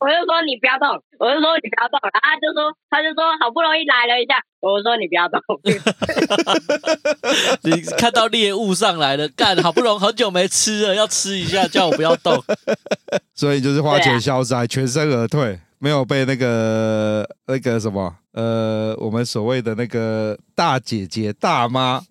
[0.00, 0.88] 我就说你不要动，
[1.20, 5.40] 我就说你不要动，然后他就说他就说好不容易来了一下，我就说你不要动，
[7.62, 12.42] 你看到猎物上来了，干好不容易很久没吃了，要吃一下，叫我不要动，
[13.32, 22.02] 所以就是花钱消灾，全身而退，没有被那个那个什么呃，我们所谓的那个大姐姐大妈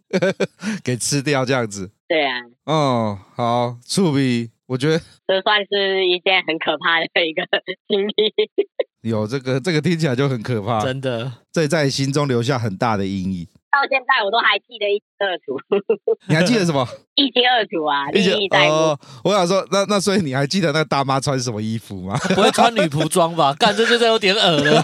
[0.82, 1.92] 给吃掉这样子。
[2.08, 4.98] 对啊，哦，好，触笔，我觉得
[5.28, 7.44] 这算是一件很可怕的一个
[7.88, 8.34] 经历。
[9.08, 13.48] 有这个，这个听起来就很可怕，真的，这在心中留下很大的阴影。
[13.72, 15.60] 到现在我都还记得一清二楚。
[16.28, 16.88] 你还记得什么？
[17.14, 18.74] 一清二楚啊，历历在目。
[18.74, 22.18] 哦，我想说，那那所以你还记得那个大妈穿什么衣服吗？
[22.34, 23.54] 不会穿女仆装吧？
[23.60, 24.82] 干，这就是有点恶了。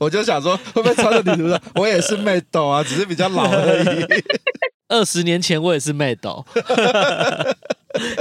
[0.00, 1.60] 我就想说，会不会穿着女仆装？
[1.74, 4.06] 我也是妹斗啊，只是比较老而已。
[4.92, 6.44] 二十年前我也是妹斗，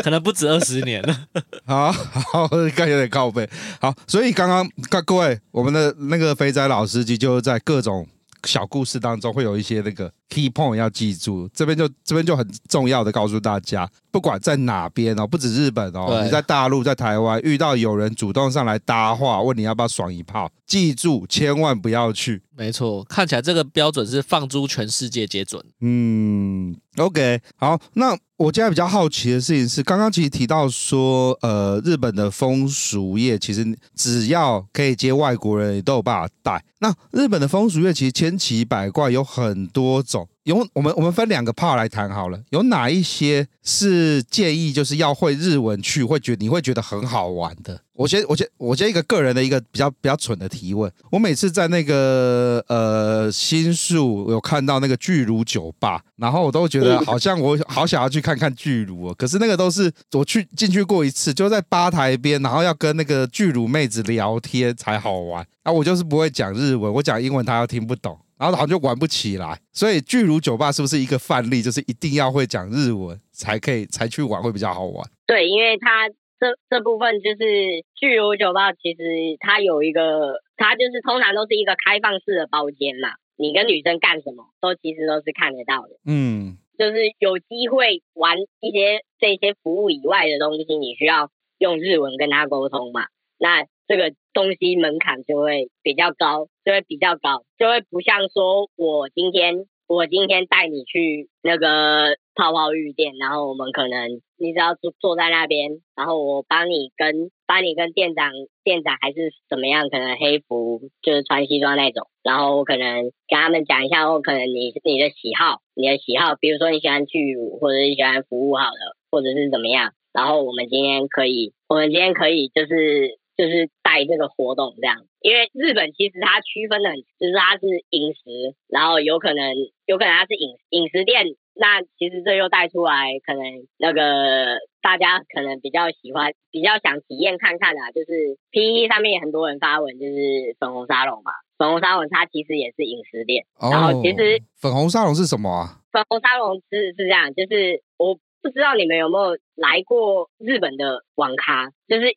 [0.02, 1.28] 可能不止二十年了。
[1.66, 3.48] 好好，该有点靠背。
[3.82, 8.08] 好，所以刚刚各各位，我们的那个肥仔老司机就在各种
[8.46, 22.42] 小故事当中会有一些那个 key point 要记住，这边就这边就很重要的告诉大家，不管在哪边哦，不止日本哦，你在大陆、在台湾遇到有人主动上来搭话，问你要不要爽一炮，记住千万不要去。
[22.56, 25.64] 没错，看起来这个标准是放诸全世界皆准。
[25.80, 36.64] 嗯，OK，好，那我现在比较好奇的事情是，刚刚其实提到说，呃，日本的风俗业其实只要可以接外国人，也都有办法带。
[36.80, 40.28] 那日本的风俗业其实千奇百怪，有很多种。
[40.44, 47.80] 有我们我们分两个 part 来谈好了，有哪一些是建议就是要会日文去，会觉你会觉得很好玩的？
[47.94, 65.46] 我先我先我先一个个人的一个比较比较蠢的提问，我每次在那个呃新宿有看到那个巨乳酒吧，然后我都觉得好像我好想要去看看巨乳哦，可是那个都是我去进去过一次，就在吧台边，然后要跟那个巨乳妹子聊天才好玩。
[65.62, 68.18] 啊，我就是不会讲日文，我讲英文她又听不懂。
[68.42, 71.62] 然后好像就玩不起来，所以巨乳酒吧是不是一个范例？
[71.62, 75.08] 就是一定要会讲日文才可以才去玩会比较好玩。
[75.28, 86.02] 对，因为它这这部分就是巨乳酒吧，其实它有一个，它就是通常都是一个开放式的包间嘛，你跟女生干什么都其实都是看得到的。
[86.08, 93.06] 嗯，就是有机会玩一些这些服务以外的东西，你需要用日文跟他沟通嘛。
[93.38, 108.32] 那这个东西门槛就会比较高，就会比较高，就会不像说我今天我今天带你去那个泡泡浴店，然后我们可能你只要坐坐在那边，然后我帮你跟帮你跟店长
[108.64, 123.20] 店长还是怎么样，可能黑服就是穿西装那种，然后我可能跟他们讲一下，我可能你你的喜好，你的喜好，比如说你喜欢巨乳，或者是喜欢服务好的，或者是怎么样，然后我们今天可以，我们今天可以就是。
[123.42, 129.56] 就是带这个活动这样，因为日本其实它区分的很，就是它是饮食，然后有可能
[129.88, 131.26] 有可能它是饮饮食店，
[131.56, 133.42] 那其实这又带出来可能
[133.80, 145.82] 那个大家可能比较喜欢，比较想体验看看的，就是 PTT 上面也很多人发文，就是粉红沙龙嘛，粉红沙龙它其实也是饮食店，然后其实粉红沙龙是什么啊？
[145.92, 152.16] 粉红沙龙是是这样，就是我不知道你们有没有来过日本的网咖，就是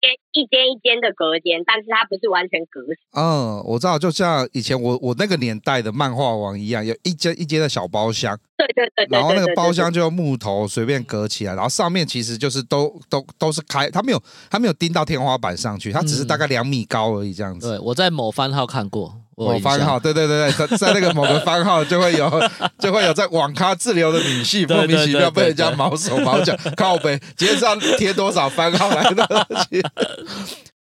[0.00, 0.08] 它。
[0.32, 3.00] 一间一间的隔间，但是它不是完全隔死。
[3.18, 8.38] 嗯，我知道，就像以前我我那个年代的漫画王一样，有一间一间的小包厢。
[8.56, 9.18] 对对对，对。
[9.18, 17.68] 然后那个包厢就用木头随便隔起来，然后上面其实就是都都都是开，它没有它没有钉到天花板上去，它只是大概两米高而已这样子。
[17.68, 19.12] 对，我在某番号看过。
[19.46, 22.30] 某番号，对对对对，在在那个某个番号就会有
[22.78, 29.24] 就会有在网咖滞留的女性莫名其妙被人家毛手毛脚 靠背，今天是要贴多少番号来的？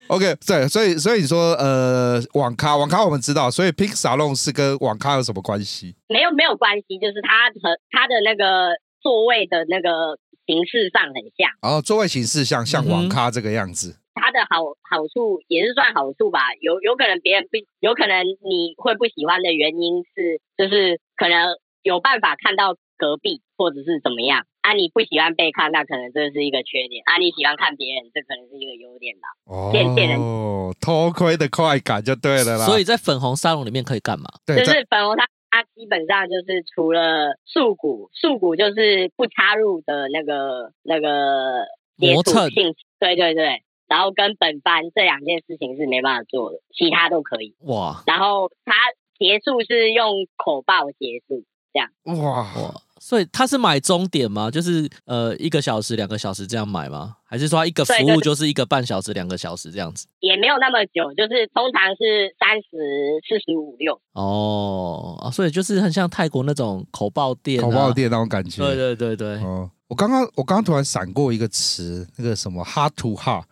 [0.08, 5.96] OK，对，所以所以你说呃网咖网咖我们知道，所以 Pink Salon 是跟网咖有什么关系？
[6.10, 11.50] 没有没有关系，就是它和它的那个座位的那个形式上很像。
[11.62, 13.90] 哦，座位形式像像网咖这个样子。
[13.90, 29.28] 嗯它的好好处也是算好处吧，有有可能别人不，有可能你会不喜欢的原因是，就是可能有办法看到隔壁或者是怎么样啊，你不喜欢被看，那可能这是一个缺点啊，你喜欢看别人，这可能是一个优点吧。
[29.46, 32.66] 哦，偷窥的快感就对了啦。
[32.66, 34.26] 所以在粉红沙龙里面可以干嘛？
[34.46, 41.66] 对，就是粉红它它基本上就是除了束骨，束骨就是不插入的那个那个
[41.98, 43.64] 磨蹭性，对对对。
[43.88, 47.56] 然后跟本班这两件事情是没办法做的，其他都可以。
[47.62, 48.04] 哇！
[48.08, 48.74] 然后他
[49.18, 51.44] 结束是用口爆结束，
[51.74, 51.90] 这样。
[52.06, 52.82] 哇哇！
[53.00, 54.50] 所以他是买钟点吗？
[54.50, 57.18] 就是呃一个小时、两个小时这样买吗？
[57.26, 60.08] 还是说他一个服务就是一个半小时、两个小时这样子？
[60.22, 64.00] 也没有那么久，就是通常是三十、四十五六。
[64.14, 68.66] 哦啊，所以就是很像泰国那种口爆店、啊，口爆店那种感觉。
[68.66, 69.36] 对对对对。
[69.44, 73.44] 哦我刚刚我刚刚突然闪过一个词，那个什么 heart to heart，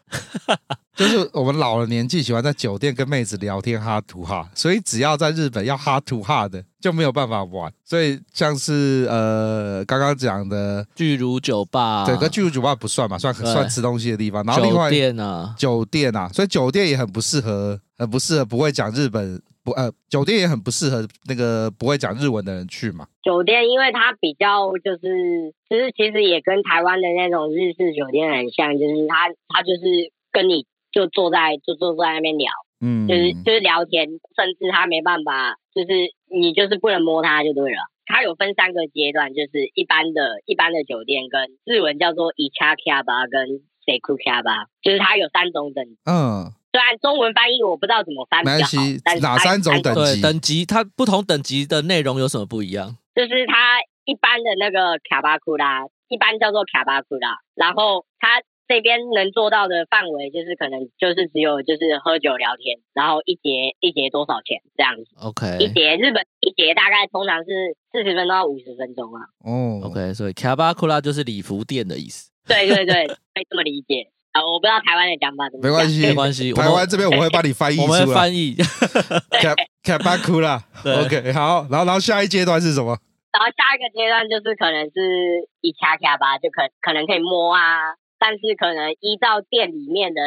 [0.95, 7.71] 就是我们老了年纪喜欢在酒店跟妹子聊天 heart to heart，所以只要在日本要 heart to heart 的就没有办法玩。
[7.85, 14.43] 所以像是呃刚刚讲的巨乳酒吧，对，跟巨乳酒吧不算嘛，算算吃东西的地方。
[14.43, 19.39] 然后另外酒店啊，酒店啊，所以酒店也很不适合，很不适合不会讲日本。
[19.64, 23.08] 不呃，酒店也很不适合那个不会讲日文的人去嘛。
[23.22, 37.90] 酒店因为它比较就是，其实其实也跟台湾的那种日式酒店很像，就是他他就是跟你就坐在就坐在那边聊，嗯，就是就是聊天，甚至他没办法，就是你就是不能摸他就对了。
[38.06, 45.98] 它有分三个阶段，就是一般的一般的酒店跟日文叫做イチャキャバ跟セクキャバ，就是它有三种等级。
[46.04, 46.52] 嗯。
[46.71, 49.01] 虽然中文翻译我不知道怎么翻，没关系。
[49.21, 50.21] 哪三种等级？
[50.21, 52.97] 等级它不同等级的内容有什么不一样？
[53.13, 65.03] 就是它一般的那个卡巴库拉，一般叫做卡巴库拉，然后它这边能做到的范围，就是可能就是只有就是喝酒聊天，然后一节一节多少钱这样子。
[65.19, 69.27] OK，一节日本一节大概通常是四十分钟到五十分钟啊。
[69.43, 72.31] 哦，OK，所以卡巴库拉就是礼服店的意思。
[72.47, 74.09] 对对对，可以这么理解。
[74.31, 75.63] 啊，我不知道台湾的讲法怎么。
[75.67, 76.53] 没关系，没关系。
[76.53, 78.55] 台湾这边我会帮你翻译，我们会翻译。
[79.41, 81.67] 卡卡巴库啦， OK，好。
[81.69, 82.97] 然后，然后下一阶段是什么？
[83.31, 90.21] 然后下一个阶段就是可能是一卡卡吧，就可可能可以摸啊，但是可能依照店里面的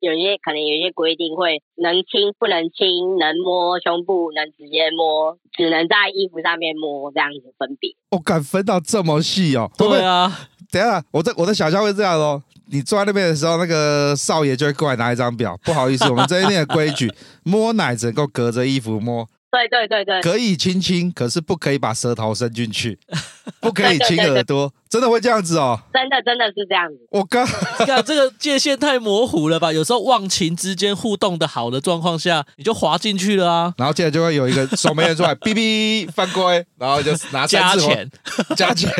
[0.00, 7.90] 有些可能有一些规定，会能亲不能亲，能摸胸部能直接摸，只能在衣服上面摸这样子分别。
[8.10, 9.70] 我敢分到这么细哦？
[9.78, 10.30] 对啊。
[10.70, 12.42] 等下，我的我的想象会这样哦。
[12.70, 15.58] 你坐在那边的时候，那个少爷就会过来拿一张表。
[15.64, 17.12] 不好意思，我们这一边的规矩，
[17.42, 19.28] 摸奶只能够隔着衣服摸。
[19.50, 22.98] 对对对对，可以亲亲，可是不可以把舌头伸进去，
[23.60, 24.72] 不可以亲耳朵。
[24.90, 25.78] 真的会这样子哦？
[25.92, 26.98] 真的真的是这样子。
[27.10, 27.46] 我刚
[27.84, 29.70] 看这个界限太模糊了吧？
[29.70, 33.74] 有时候忘情之间互动的好的状况下，你就滑进去了啊。
[33.76, 38.10] 然后接着就会有一个守门员出来，哔哔犯规，然后就拿 加钱，
[38.56, 38.90] 加钱，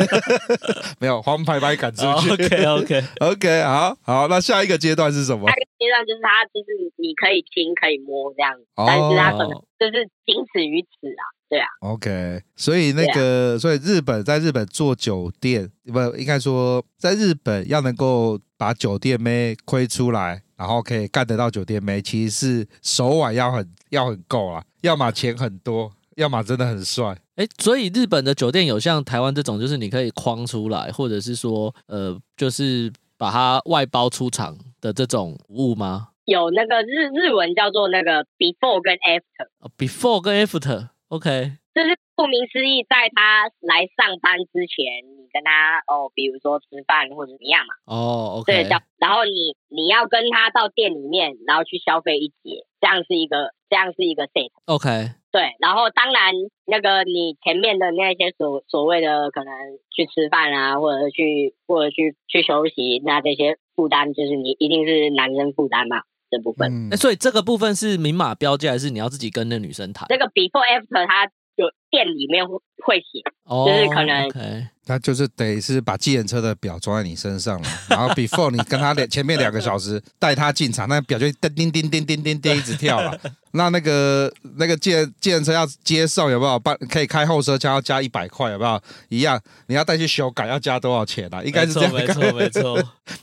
[0.99, 2.29] 没有黄牌把你赶出去。
[2.29, 5.49] Oh, OK OK OK，好好，那下一个阶段是什么？
[5.79, 11.23] 阶段就是他就是你可以听可以摸这样子，但是他可能就是仅此于此啊。
[11.49, 27.17] 对啊，OK，所以那个，啊、所以日本在日本做酒店，不应该说在日本要能够把酒店妹亏出来，然后可以干得到酒店妹，其实是手腕要很要很够啊，要么钱很多，要么真的很帅。
[27.37, 36.09] 哎，所以日本的酒店有像台湾这种，就是你可以框出来，或者是说，呃，就是把它外包出场的这种服务吗？
[36.25, 40.89] 有那个日日文叫做那个 before 跟 after，before 跟 after。
[41.07, 47.73] OK，就是顾名思义，在他来上班之前，你跟他哦，比如说吃饭或者怎么样嘛。
[47.85, 48.53] 哦、oh，OK。
[48.53, 48.69] 对，
[48.99, 54.51] 然后你你要跟他到店里面，然后去消费一节，这样是一个这样是一个 set。
[54.65, 55.15] OK。
[55.31, 56.33] 对，然后当然
[56.65, 59.53] 那个你前面的那些所所谓的可能
[59.89, 66.03] 去吃饭啊，或者去或者去去休息，那这些负担就是你一定是男生负担嘛。
[66.31, 70.05] 这部分，嗯、所以这个部分是明码标价，还是你要自己跟那女生谈？
[70.09, 71.25] 这个 before after，它
[71.63, 83.19] 有店里面会写，哦、就是可能，他就是得是把计程车的表装在你身上了，然后 before 你跟他两前面两个小时带他进场，那表就叮叮叮叮叮叮叮一直跳了。
[83.51, 86.57] 那那个那个计计程车要接送有没有？
[86.59, 88.81] 办可以开后车厢要加一百块有没有？
[89.09, 91.43] 一样，你要带去修改要加多少钱啊？
[91.43, 92.75] 应该是这样，没错没错。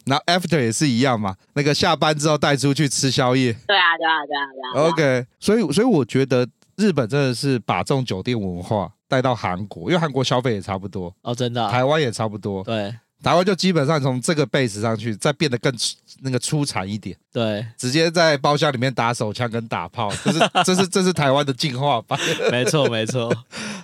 [0.04, 3.52] 然后 after 也是一样嘛，那个下班之后带出去吃宵夜。
[3.66, 4.88] 对啊对啊对啊对啊。
[4.88, 6.46] OK，所以所以我觉得
[6.76, 12.62] 日本真的是把这种酒店文化带到韩国，因为韩国消费也差不多哦，真的、啊，台湾也差不多。
[12.64, 12.94] 对。
[13.24, 15.74] 台湾就基本上从这个 base 上去，再变得更
[16.22, 17.16] 那个出产一点。
[17.32, 22.16] 对，直接在包厢里面打手枪跟打炮，这是 这是这是台湾的进化版。
[22.52, 23.32] 没错没错。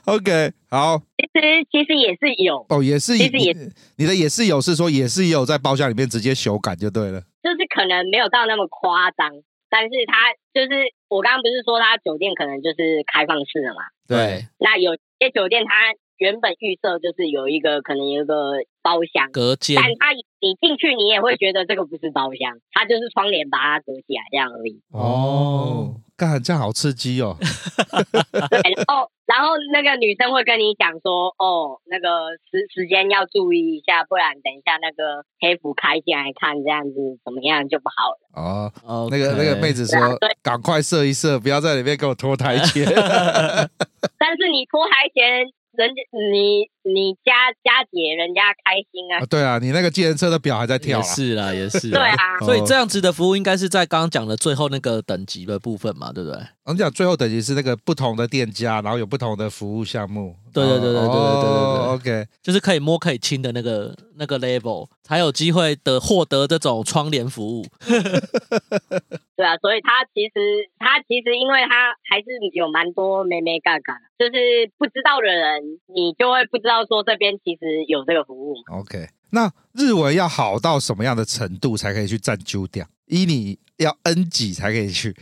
[0.05, 0.99] OK，好。
[1.17, 7.21] 其实其实也是有哦，也是，其实也是你的也是有，是说也是有在包厢里面直接修改就对了。
[7.43, 9.31] 就是可能没有到那么夸张，
[9.71, 10.15] 但是他
[10.55, 13.83] 就是我刚刚不是说他酒店可能就是开放式的嘛？
[14.07, 14.47] 对。
[14.59, 15.73] 那有些酒店它。
[16.19, 24.81] 原本预设就是有一个可能有一个包厢隔间，但它你进去你也会觉得这个不是包厢，它就是窗帘把它隔起来这样而已。
[24.93, 25.97] 哦，
[26.31, 27.37] 干这样好刺激哦。
[27.43, 36.95] 对，然后然后那个女生会跟你讲说，哦，那个时时间要注意一下，不然等一下那个黑服开进来看这样子
[37.25, 38.19] 怎么样就不好了。
[38.35, 39.99] 哦哦，那个那个妹子说，
[40.43, 42.85] 赶快射一射，不要在里面给我拖台前。
[44.19, 45.51] 但是你拖台前。
[45.73, 49.25] 人家你你加加节，人家开心啊！
[49.27, 51.89] 对啊，你那个计程车的表还在跳，是啦，也是。
[51.91, 56.39] 对啊，所以这样子的服务应该是在刚刚讲的最后那个等级的部分嘛，对不对？
[56.65, 60.37] 我们讲最后等级是那个不同的店家，然后有不同的服务项目。
[60.53, 67.65] 对对对对对对对对，对，对，OK，就是可以摸可以亲的那个那个 level，才有机会的获得这种窗帘服务。
[69.35, 78.55] 对啊，所以他其实他其实因为他还是有蛮多眉眉角角，就是不知道的人，你就会不知道说这边其实有这个服务。
[78.71, 82.87] OK，那日文要好到什么样的程度才可以去占酒店？
[83.13, 85.13] 依你要 N 几才可以去？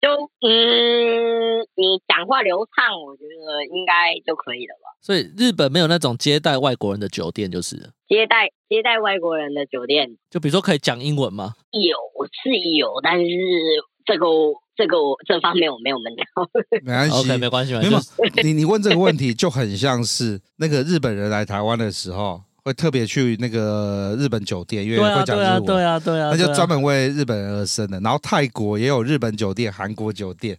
[0.00, 0.08] 就
[0.40, 4.96] 嗯，你讲话流畅，我觉得应该就可以了吧。
[5.02, 7.76] 所以日本没有那种接待外国人的酒店，就是
[8.08, 11.54] 接待接待外国人的酒店，就比如说可以讲英文吗？
[11.72, 11.98] 有
[12.42, 13.26] 是有，但是
[14.06, 14.26] 这个
[14.74, 16.24] 这个我这方面我没有门道。
[16.82, 18.10] 没关系，OK，没关系，没关系。
[18.42, 22.42] 你你问这个问题就很像是那个日本人来台湾的时候。
[22.66, 28.00] 会特别去那个日本酒店，因为会讲日文，对啊，对啊，对啊，那就专门为日本人而生的。
[28.00, 30.58] 然后泰国也有日本酒店、韩国酒店，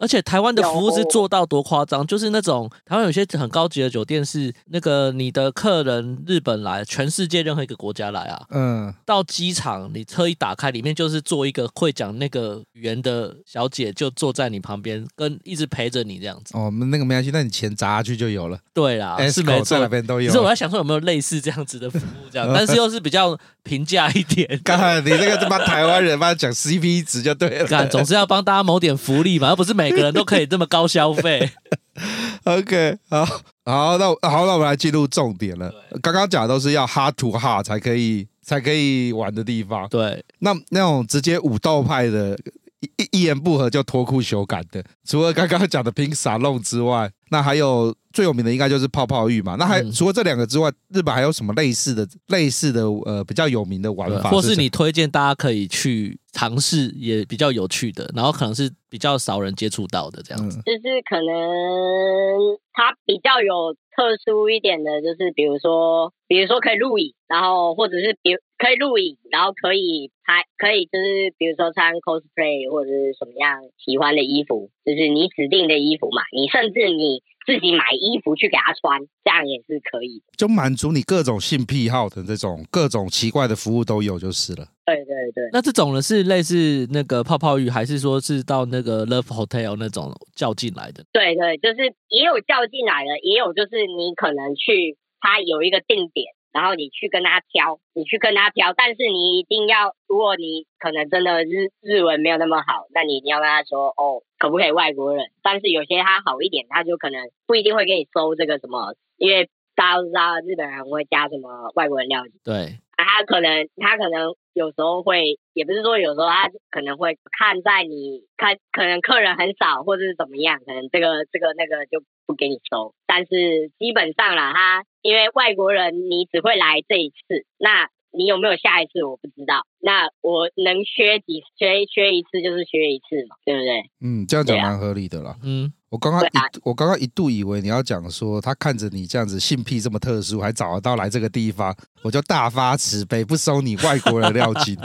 [0.00, 16.56] 而且台湾的服务是做到多夸张，就是那种台湾有些很高级的酒店是那个你的客人日本来，全世界任何一个国家来啊，嗯，到机场你车一打开，里面就是坐一个会讲那个语言的小姐，就坐在你旁边，跟一直陪着你这样子。
[16.56, 18.56] 哦，那个没关系，那你钱砸下去就有了。
[18.72, 20.28] 对啦，是没错，那边都有。
[20.28, 24.48] 可是我在想说有没有类似这样子的服务，这样， 但是又是比较平价一点。
[24.64, 31.50] 刚才你那个这帮台湾人帮他讲 CP 值就对了，干总是要帮大家谋点福利嘛，而不是每个人都可以这么高消费。
[32.44, 33.24] OK，好，
[33.64, 35.72] 好，那好，那我们来进入重点了。
[36.02, 39.88] 刚刚讲的都是要 heart to heart 才可以才可以玩的地方。
[39.88, 42.38] 对，那那种直接武斗派的。
[42.80, 49.56] 一一言不合就脱裤修改的，除了刚刚讲的拼沙龙之外，那还有最有名的应该就是泡泡浴嘛。
[49.58, 60.58] 那还、嗯、除了这两个之外，日本还有什么类似的、类似的呃比较有名的玩法，或是你推荐大家可以去尝试也比较有趣的，然后可能是比较少人接触到的这样子。
[60.58, 77.22] 就是可能它比较有特殊一点的，就是比如说，比如说可以露营，然后或者是比如可以录影，然后可以拍，可以就是比如说穿 cosplay 或者是什么样喜欢的衣服，就是你指定的衣服嘛，你甚至你。
[77.46, 84.66] 自己买衣服去给他穿，这样也是可以，就满足你各种性癖好的这种各种奇怪的服务都有就是了。
[84.84, 91.04] 对对对，那这种呢是类似那个泡泡浴，还是说是到那个 Love Hotel 那种叫进来的？
[91.12, 96.34] 对对，就是也有叫进来的，也有就是你可能去，他有一个定点。
[96.56, 105.26] 然后你去跟他挑，你去跟他挑，但是你一定要，如果你可能真的日日文没有那么好，那你一定要跟他说哦，可不可以外国人？
[105.42, 112.30] 但是有些他好一点，他就可能不一定会给你收这个什么，因为大家都知道日本人会加什么外国人料理。
[112.42, 112.78] 对。
[112.96, 122.94] 啊，他可能他可能有时候会，也不是说有时候他可能会看在你看，可能客人很少或者是怎么样，可能这个这个那个就不给你收。
[123.06, 129.66] 但是基本上啦，他因为外国人你只会来这一次，那你有没有下一次我不知道。
[129.80, 133.90] 那我能削几削削一次就是削一次嘛，对不对？
[134.00, 135.36] 嗯，这样讲蛮合理的啦。
[135.42, 135.72] 嗯。
[135.88, 136.28] 我刚刚一，
[136.64, 144.76] 我刚刚一度以为你要讲说，他看着你这样子性癖这么特殊，还找得到来这个地方，我就大发慈悲，不收你外国人料金。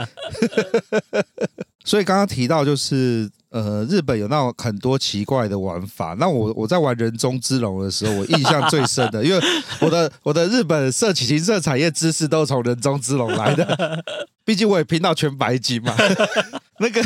[1.84, 6.16] 所以刚刚提到就是，呃，日本有那种很多奇怪的玩法。
[6.18, 9.40] 那我我在玩人中之龙的时候，我印象最深的，因为
[9.80, 14.02] 我的 我的日本色情色产业知识都从人中之龙来的，
[14.44, 15.94] 毕竟我也拼到全白金嘛。
[16.80, 17.00] 那个。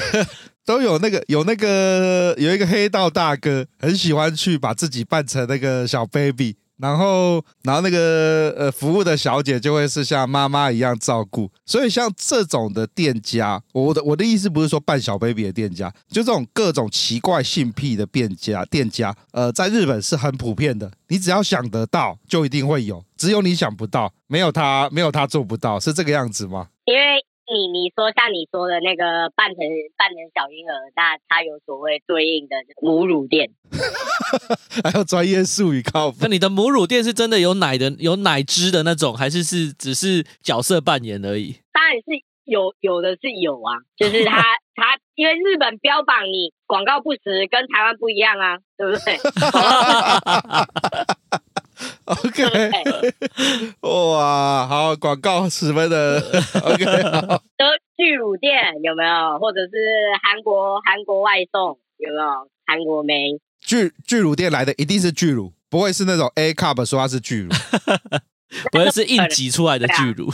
[0.67, 11.51] 都有那个有那个有一个黑道大哥，很喜欢去把自己扮成那个小 baby，然后然后那个呃服务的小姐就会是像妈妈一样照顾。
[11.65, 20.91] 所以像这种的店家，我的我的意思不是说扮小 baby 的店家，就这种各种奇怪性癖的店家店家，呃，在日本是很普遍的。
[21.09, 26.69] 你只要想得到，就一定会有，只有你想不到，没有他没有他做不到，是这个样子吗？
[26.85, 27.25] 因为。
[27.49, 29.59] 你你说像你说的那个扮成
[29.97, 33.51] 扮成小婴儿，那他有所谓对应的母乳店，
[34.83, 36.13] 还有专业术语靠。
[36.21, 41.57] 那你的母乳店是真的有奶的、有奶汁的那种，还是是只是角色扮演而已？
[41.73, 42.03] 当然是
[42.45, 44.43] 有，有的是有啊，就是他
[44.75, 49.19] 他因为日本标榜你广告不实，跟台湾不一样啊，对不对？
[52.07, 52.71] OK，
[53.81, 56.19] 哇，好，广告十分的
[56.65, 57.43] OK，好。
[57.97, 58.53] 巨乳店
[58.83, 59.39] 有没有？
[59.41, 59.71] 或者是
[60.23, 62.49] 韩国韩国外送有没有？
[62.67, 63.39] 韩国没？
[63.61, 67.51] 巨巨乳店来的一定是巨乳，不会是那种 A cup 说它是巨乳。
[68.71, 70.33] 不会是硬挤出来的巨乳，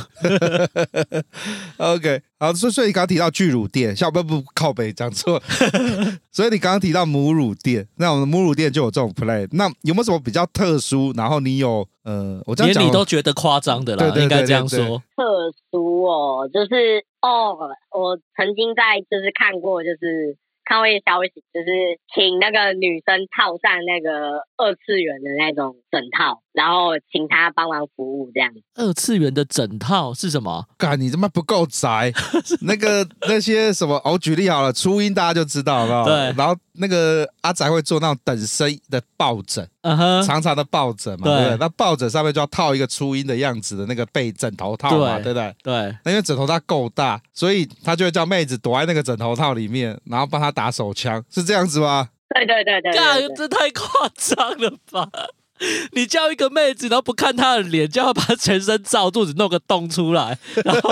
[1.79, 5.43] OK，好，所以所以你刚刚提到巨乳店，小不不靠北讲错，
[6.31, 11.13] 所以你刚刚提到母乳店，那我们母乳店就有这种 play，那有没有什么比较特殊？
[11.17, 15.03] 然后你有呃，我这样讲连你都觉得夸张的啦，应该这样说。
[15.17, 17.57] 特殊哦，就是哦，
[17.91, 20.37] 我曾经在就是看过，就是。
[20.65, 28.51] 看过一个消息，就是请那个女生套上那个二次元的那种枕套，然后请他帮忙服务这样。
[28.77, 30.65] 二次元的枕套是什么？
[30.79, 32.11] 干，你他妈不够宅！
[32.63, 36.05] 那个那些什么，我举例好了，初音大家就知道，了？
[36.07, 36.15] 对。
[36.35, 39.69] 然后那个阿宅会做那种等身的抱枕。
[39.83, 41.57] 嗯哼，长长的抱枕嘛，对不对？
[41.59, 45.55] 那抱枕上面就要套一个初音的样子的那个被枕头套嘛，对不对？
[45.63, 45.75] 对。
[46.05, 52.09] 那因为枕头它够大，所以他就会叫妹子躲在那个枕头套里面，然后帮他打手枪，是这样子吗？
[52.35, 52.93] 对对对对。
[52.95, 55.07] 干，这太夸张了吧！
[55.93, 60.91] 你叫一个妹子，然后不看她的脸，叫她把全身罩住，只弄个洞出来，然后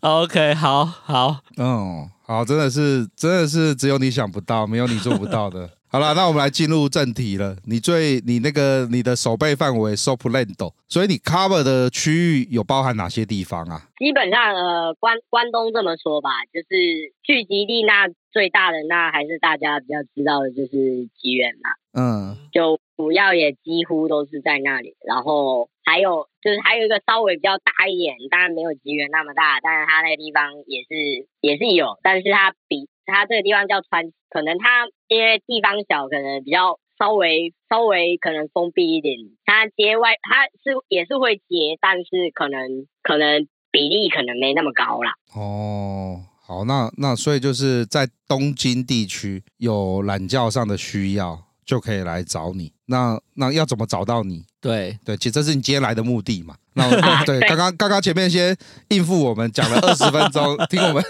[0.22, 5.70] OK，好好，嗯，好，真的是，真的是只有你想不到，没有你做不到的。
[5.92, 7.54] 好了，那我们来进入正题了。
[7.66, 13.82] 你最你那个你的手背范围 Swampland，所以你 cover 的区域有包含哪些地方啊？
[13.98, 21.68] 基本上呃，关关东这么说吧，就是聚集地那最大的那还是大家比较知道的，就是吉原嘛。
[21.92, 24.94] 嗯，就主要也几乎都是在那里。
[25.04, 32.88] 然后还有就是还有一个稍微比较大一点，当然没有吉原那么大，但是它那个地方也是也是有，但是它比。
[33.04, 39.18] 它这个地方叫川，可能它因为地方小，可能比较稍微稍微可能封闭一点。
[39.44, 45.14] 它接外，它是也是会接，但是可能可能比例可能没那么高啦。
[45.34, 52.72] 哦，好，那那所以就是在东京地区有懒觉上的需要，就可以来找你。
[52.86, 54.44] 那那要怎么找到你？
[54.60, 56.54] 对对，其实这是你今天来的目的嘛。
[56.74, 58.56] 那我对，刚刚刚刚前面先
[58.88, 61.04] 应付我们讲了 二十分钟，听我们，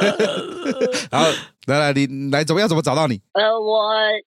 [1.10, 1.28] 然后
[1.66, 3.20] 来来你来怎么样怎么找到你？
[3.32, 3.90] 呃，我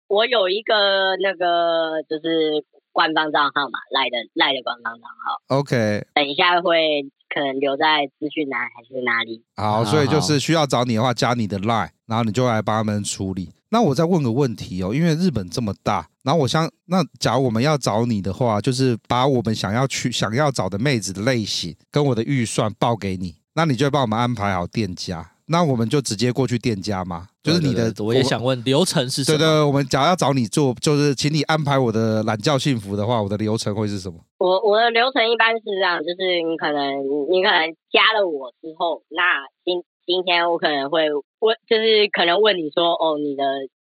[0.09, 5.59] 我有一个那个就是官方账号嘛，赖的赖的官方账号。
[5.59, 9.43] OK，等一下会可能留在资讯栏还是哪里？
[9.57, 13.51] 好，所以就是需要找你的话，加你的赖，然后你就来帮他们处理。
[13.71, 27.29] 那我再问个问题哦，因为日本这么大，然后我想，那假如我们要找你的话，就是把我们想要去、想要找的妹子的类型跟我的预算报给你，那你就会帮我们安排好店家，那我们就直接过去店家吗？
[27.43, 29.39] 就是你的，对对对，我也想问流程是什么？
[29.39, 34.19] 对对，我们假如要找你做，就是请你安排我的懒觉幸福的话，我的流程会是什么？
[34.39, 41.05] 我我的流程一般是这样，就是你可能你可能加了我之后，那今今天我可能会
[41.41, 43.45] 问，就是可能问你说，哦，你的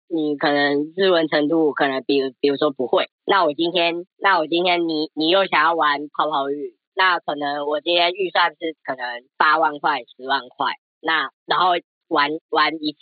[0.08, 11.70] 你可能日文程度可能比如比如说不会，那我今天那我今天你你又想要玩泡泡浴，那可能我今天预算是可能八万块十万块，那然后
[12.08, 12.98] 玩玩一次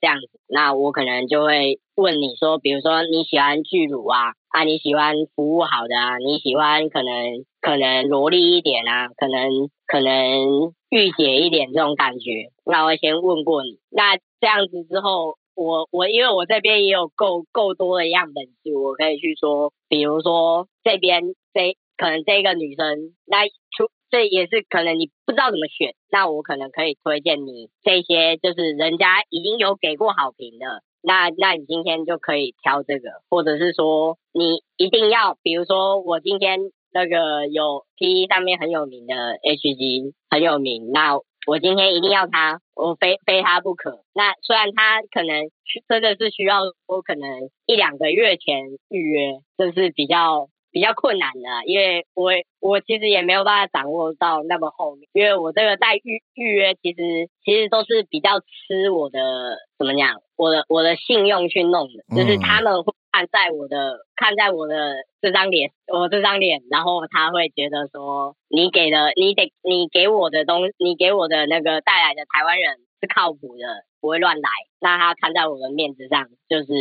[0.00, 10.74] 这样子，那我可能就会问你说，比如说你喜欢巨乳啊，啊你喜欢服务好的啊，你喜欢可能可能萝莉一点啊，可能可能。
[10.90, 13.80] 御姐一点这种感觉，那我先问过你。
[13.90, 36.70] 那这样子之后，我我因为我这边也有够够多的样本数，我可以去说，比如说这边这可能这个女生，那出这也是可能你不知道怎么选，那我可能可以推荐你这些，就是人家已经有给过好评的，那那你今天就可以挑这个，或者是说你一定要，比如说我今天。
[36.94, 44.04] 那个有 P 上面很有名的 HG 很有名，那我今天一定要他，我非非他不可。
[44.14, 45.50] 那虽然他可能
[45.88, 52.30] 真的是需要我可能一两个月前预约，这是比较比较困难的，因为我
[52.60, 62.94] 我其实也没有办法掌握到那么后面，因为我这个在预预约其实其实都是比较吃我的怎么讲，我的我的信用去弄的，就是他们会。
[63.14, 74.50] 看在我的看在我的这张脸，我这张脸，然后他会觉得说，你给的，你得，你给我的东，你给我的那个带来的台湾人是靠谱的，不会乱来。
[74.80, 76.74] 那他看在我的面子上，就是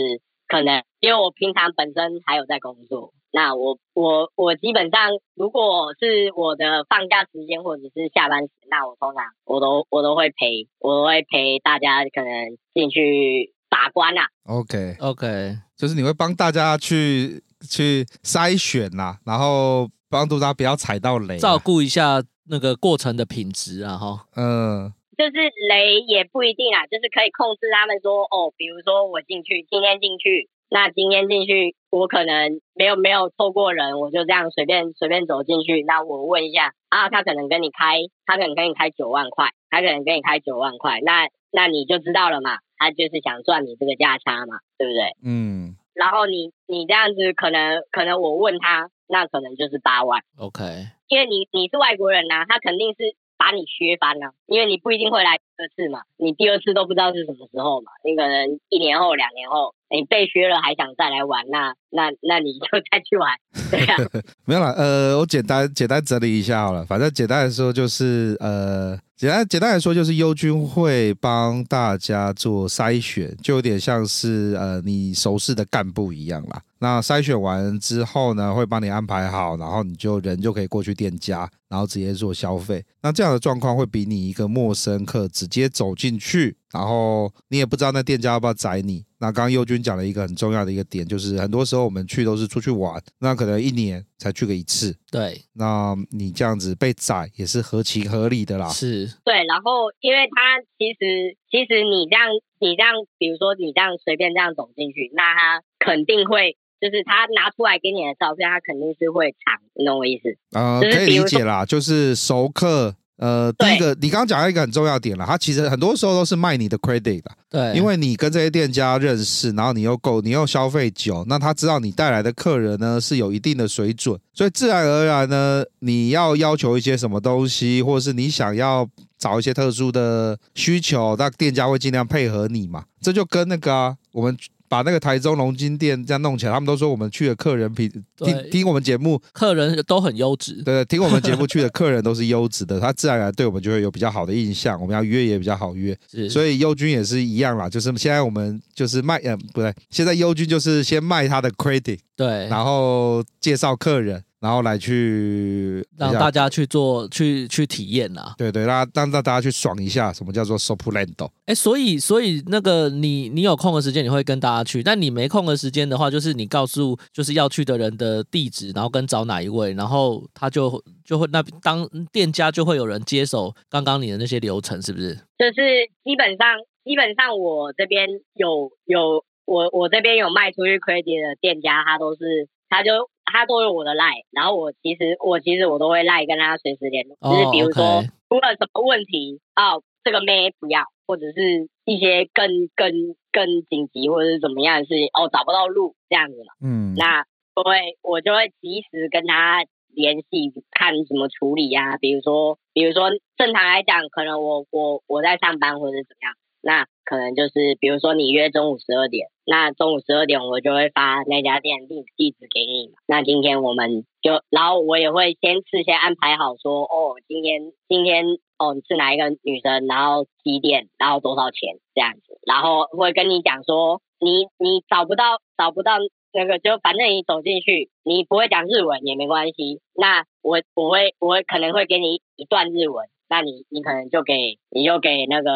[0.48, 13.54] 可能，因为我平常本身还有在工作，那我我我基本上，如果是我的放假时间或者是下班时，那我通常我都我都会陪，我都会陪大家可能进去。
[13.84, 14.96] 把关呐、啊，OK。
[15.00, 25.32] OK，就是你会帮大家去去筛选呐、啊，然后帮助他不要踩到雷、啊，照顾一下那个过程的品质啊，哈，嗯，就是
[25.68, 42.58] 雷也不一定啊，就是可以控制他们说哦，比如说我进去，今天进去，那今天进去，我可能没有没有错过人，我就这样随便随便走进去，那我问一下啊，他可能跟你开，他可能跟你开九万块，他可能跟你开九万块，那那你就知道了嘛。
[42.76, 45.16] 他就是想赚你这个价差嘛，对不对？
[45.24, 45.78] 嗯。
[45.94, 50.24] 然后你你这样子，可能可能我问他，那可能就是八万。
[50.40, 50.64] OK。
[51.08, 63.32] 因为你你是外国人呐、啊，他肯定是把你削翻了，因为你不一定会来第二次嘛，你第二次都不知道是什么时候嘛，你可能一年后、两年后，你被削了还想再来玩，那那那你就再去玩，
[63.70, 63.96] 对呀、
[64.46, 69.00] 没有啦，呃，我简单简单整理一下好了，反正简单来说就是呃。
[69.16, 76.62] 简单简单来说，就是优君会帮大家做筛选，就有点像是呃你熟识的干部一样啦。
[76.80, 82.84] 那筛选完之后呢，会帮你安排好，然后你就人就可以过去店家，然后直接做消费。
[83.02, 89.06] 那这样的状况会比你一个陌生客直接走进去，然后你也不知道那店家要不要宰你。
[89.24, 94.94] 那刚刚优君讲了一个很重要的一个点，就是很多时候我们去都是出去玩，那可能一年才去个一次。
[95.10, 98.68] 对，那你这样子被宰也是合情合理的啦。
[98.68, 99.46] 是，对。
[99.46, 102.28] 然后，因为他其实其实你这样
[102.60, 106.58] 你这样，比如说你这样随便这样走进去，那他肯定会。
[106.84, 110.38] 就是他拿出来给你的照片，他肯定是会藏，你懂我意思？
[110.52, 112.98] 呃，可以理解啦，就是熟客。
[113.18, 128.88] 呃，第一个，你刚刚讲到一个很重要点了，他其实很多时候都是卖你的 credit 的，对，因为你跟这些店家认识，然后你又够，你又消费久，那他知道你带来的客人呢是有一定的水准，所以自然而然呢，你要要求一些什么东西，或者是你想要
[129.18, 134.36] 找一些特殊的需求，那店家会尽量配合你嘛，这就跟那个啊，我们。
[134.74, 140.60] 把那个台中龙津店这样弄起来，他们都说我们去的客人比听听我们节目，客人都很优质。
[140.66, 144.82] 对，听我们节目去的客人都是优质的，他自然而然对我们就会有比较好的印象。
[144.82, 145.96] 我们要约也比较好约，
[146.28, 147.70] 所以优君也是一样啦。
[147.70, 154.24] 就是现在我们就是卖，呃，不对，现在优君就是先卖他的 credit，对，然后介绍客人。
[154.44, 161.30] 然后来去让大家去做去去体验呐、啊，对对，让让让大家去爽一下，什么叫做 soplando？
[161.46, 175.16] 哎，所以所以那个你你有空的时间你会跟大家去，但你没空的时间的话，就是你告诉就是要去的人的地址，然后跟找哪一位，然后他就就会那当店家就会有人接手刚刚你的那些流程，是不是？
[175.38, 182.92] 就是基本上基本上我这边有有我我这边有卖出去 credit 的店家，他都是他就。
[183.34, 197.26] 他都有我的 line，然后我其实我其实我都会 line 跟他随时联络，就、oh, 是比如说出了什么问题啊、哦，这个妹不要，或者是一些更更更紧急或者是怎么样的事情哦，找不到路这样子嘛，嗯，那
[197.56, 206.34] 我会我就会及时跟他联系，看怎么处理呀、啊，比如说比如说正常来讲，可能我我我在上班或者怎么样。
[206.62, 212.92] 那可能就是，比如说你约中午十二点，那中午十二点我就会发那家店地地址给你。
[213.08, 218.26] 那今天我们就，然后我也会先事先安排好说，哦，今天今天
[218.58, 225.98] 哦你是哪一个女生，然后几点，然后多少钱这样子，然后会跟你讲说，你你找不到找不到
[226.32, 233.08] 那个，就反正你走进去，你不会讲日文也没关系，那我我会我可能会给你一段日文。
[233.34, 235.50] 那你你可能就给你就给那个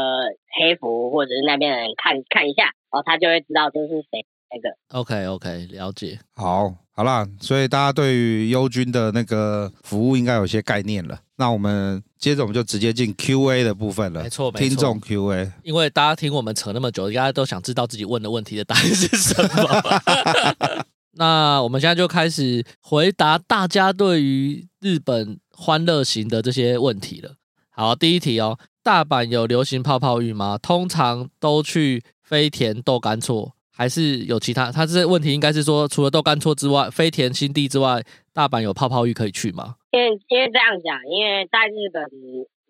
[0.58, 4.76] 黑服或者是那边的人看看一下，然后他就会知道这是谁那个。
[5.00, 6.18] OK OK，了解。
[6.34, 11.20] 好，好啦，所以大家对于优君的那个服务应该有些概念了。
[11.36, 14.24] 那我们接着我们就直接进 QA 的部分了。
[14.24, 14.68] 没错，没错。
[14.68, 20.86] 听众 QA，因为大家听我们扯那么久，大家都想知道自己问的问题的答案是什么。
[21.14, 27.36] 那我们现在就开始回答大家对于日本欢乐型的这些问题了。
[27.80, 30.58] 好，第一题哦，大阪有流行泡泡浴吗？
[30.58, 34.72] 通常都去飞田豆干厝，还是有其他？
[34.72, 38.02] 他这问题应该是说，除了豆干厝之外，飞田新地之外，
[38.34, 39.76] 大阪有泡泡浴可以去吗？
[39.92, 42.04] 因为因为这样讲，因为在日本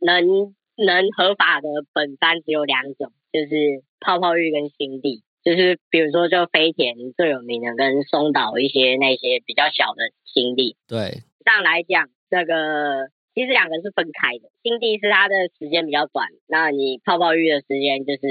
[0.02, 10.76] 能能合法的本山只有两种，就是泡泡浴跟新地，就是比如说就飞田最有名的，跟松岛一些那些比较小的新地。
[10.86, 13.08] 对，这样来讲，那个。
[13.38, 18.26] 其实两个是分开的，新地是它的时间比较短，那你泡泡浴的时间就是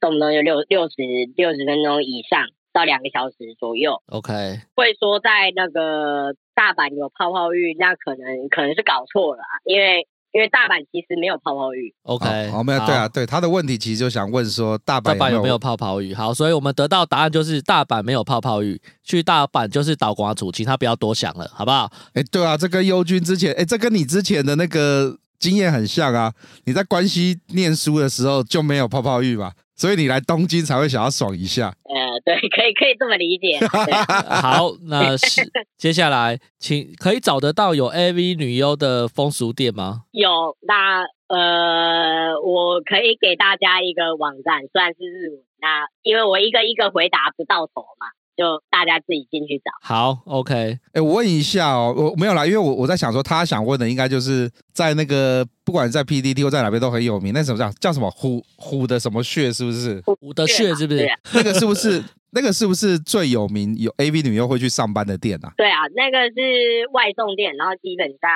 [0.00, 0.96] 动不动就六六十
[1.36, 4.02] 六十分钟以上到两个小时左右。
[4.08, 4.32] OK，
[4.74, 10.08] 会说在那个大阪有泡泡浴，那可能可能是搞错了，因为。
[10.32, 11.92] 因为大阪其实没有泡泡浴。
[12.02, 16.14] OK，哦，没有，对啊，对，他的问题其实就想问说大阪有没有，大阪有没有泡泡浴？
[16.14, 21.90] 好，所以我们得到答案就是大阪没有泡泡浴，去大阪就是岛瓜主，其他不要多想了，好不好？
[22.14, 26.32] 哎，对啊，这跟优君之前，哎，这跟你之前的那个经验很像啊，
[26.64, 29.52] 你在关西念书的时候就没有泡泡浴嘛。
[29.80, 31.72] 所以你来东京才会想要爽一下。
[31.84, 33.58] 呃，对，可以可以这么理解。
[34.28, 35.40] 好，那是
[35.78, 40.02] 接下来，请可以找得到有 AV 女优的风俗店吗？
[40.10, 45.40] 有，那呃，我可以给大家一个网站，算是日文。
[45.62, 48.06] 那因为我一个一个回答不到头嘛。
[48.40, 49.70] 就大家自己进去找。
[49.82, 50.78] 好，OK。
[50.94, 57.34] 哎，我问一下哦，我没有啦，因为我我在想说，他想问的应该就是在那个，不管在 PDT 或在哪边都很有名。
[57.34, 60.02] 那什么叫叫什么虎虎的什么穴是不是？
[60.06, 61.06] 虎的穴是不是？
[61.34, 65.52] 那个是不是那个是不是最有名有 AV 女优会去上班的店啊？
[65.58, 68.30] 对啊，那个是外送店，然后基本上。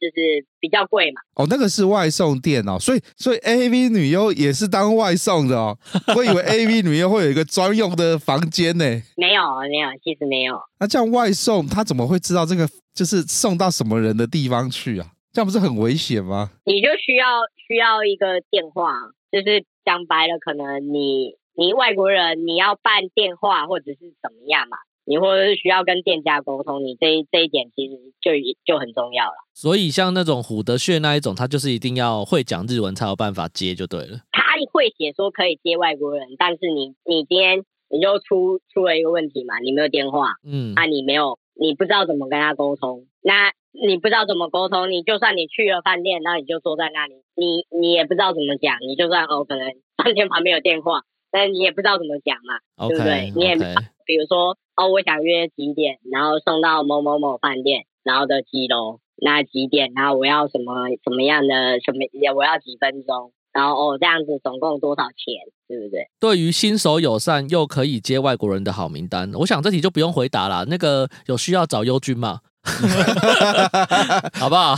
[0.00, 1.20] 就是比较贵嘛。
[1.34, 5.76] 哦，那个是外送店哦，所以所以 AV 女优也是当外送的哦。
[6.16, 8.84] 我以为 AV 女优会有一个专用的房间呢。
[9.16, 10.60] 没有，没有，其实没有。
[10.80, 15.06] 那这样外送，他怎么会知道这个就是送到什么人的地方去啊？
[15.32, 16.50] 这样不是很危险吗？
[16.64, 17.26] 你就需要
[17.68, 18.92] 需要一个电话，
[19.30, 24.78] 就是讲白了，可能你你外国人你要办电话或者是怎么样嘛？
[25.06, 28.32] 你或者是需要跟店家沟通，你这这一点其实就
[28.64, 29.36] 就很重要了。
[29.54, 34.18] 所以像那种虎德穴那一种，他就是一定要会讲日文才有办法接就对了。
[34.32, 34.42] 他
[34.72, 49.70] 会写说可以接外国人，但是你你今天你就出出了一个问题嘛，你没有电话，嗯，那、啊、你没有你不知道怎么跟他沟通，那你不知道怎么沟通，你就算你去了饭店，那你就坐在那里，你你也不知道怎么讲，你就算哦可能
[50.02, 53.32] 饭店旁边有电话，但你也不知道怎么讲嘛，okay, 对不对？
[53.34, 53.56] 你也.
[54.04, 54.56] 比如说。
[54.76, 62.00] 哦，我想约几点，然后送到某某某饭店，然后的几楼，那几点，然后我要什么什么样的什么，
[62.36, 66.10] 我要几分钟，然后哦这样子总共多少钱，对不对？
[66.20, 70.66] 对于新手友善又可以接外国人的好名单，我想这题就不用回答了。
[70.66, 72.40] 那个有需要找优君吗？
[74.34, 74.74] 好不好？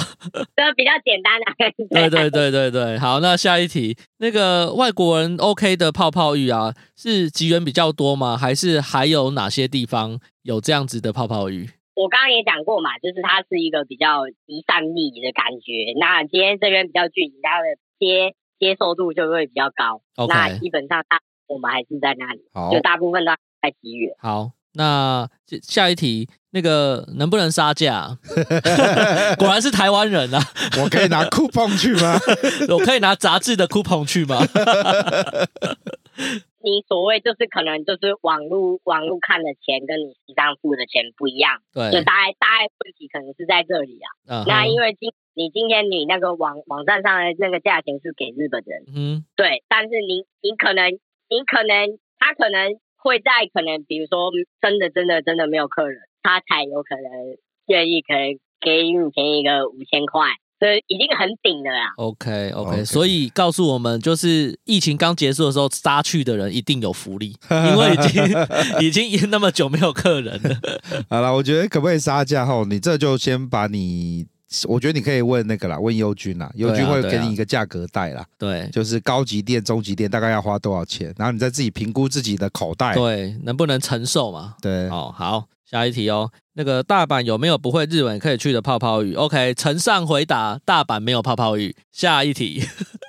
[0.54, 1.46] 这比较简单 的。
[1.88, 8.36] 对对对对对，好，那下一题，那个外国人 OK 的泡泡浴啊，是吉原比较多吗？
[8.36, 11.70] 还是还有哪些地方有这样子的泡泡浴？
[11.94, 15.94] 我刚刚也讲过嘛，就是它是一个比较集散力的感觉。
[15.98, 17.66] 那今天这边比较聚集，它的
[17.98, 20.02] 接接受度就会比较高。
[20.28, 24.14] 那基本上大我们还是在那里，就大部分都在吉原。
[24.20, 24.52] 好。
[24.78, 25.28] 那
[25.60, 28.16] 下一题，那个能不能杀价？
[29.36, 30.38] 果然是台湾人啊！
[30.80, 32.14] 我可以拿 coupon 去吗？
[32.70, 34.38] 我可以拿杂志的 coupon 去吗？
[36.62, 44.06] 你所谓就是可能就是网络网络看的钱跟你实际上付的钱不一样，对，就大概大概问题可能是在这里啊。
[44.26, 44.46] Uh -huh.
[44.46, 50.92] 那因为今你今天你那个网网站上的那个价钱是给日本人，嗯，对，但是你你可能
[51.28, 52.78] 你可能他可能。
[52.98, 54.30] 会在可能，比如说
[54.60, 60.22] 真的真的真的没有客人，他才有可能愿意可能给你便宜个五千块，
[60.58, 61.94] 这已经很顶了啦。
[61.96, 67.94] OK OK，所以告诉我们，就是疫情刚结束的时候杀去的人一定有福利，因为
[68.84, 70.50] 已经 已经那么久没有客人了。
[71.08, 74.26] 好了，我觉得可不可以杀价后，你这就先把你。
[74.66, 78.26] 我觉得你可以问那个啦，问优君啦，优君会给你一个价格带啦。
[78.38, 84.54] 对，就是高级店、中级店大概要花多少钱，然后你再自己评估自己的口袋，对，能不能承受嘛？
[84.62, 86.30] 对，哦，好，下一题哦。
[86.54, 91.76] 那个大阪有没有不会日文可以去的泡泡浴？OK，呈上回答，大阪没有泡泡浴。
[91.92, 92.62] 下一题，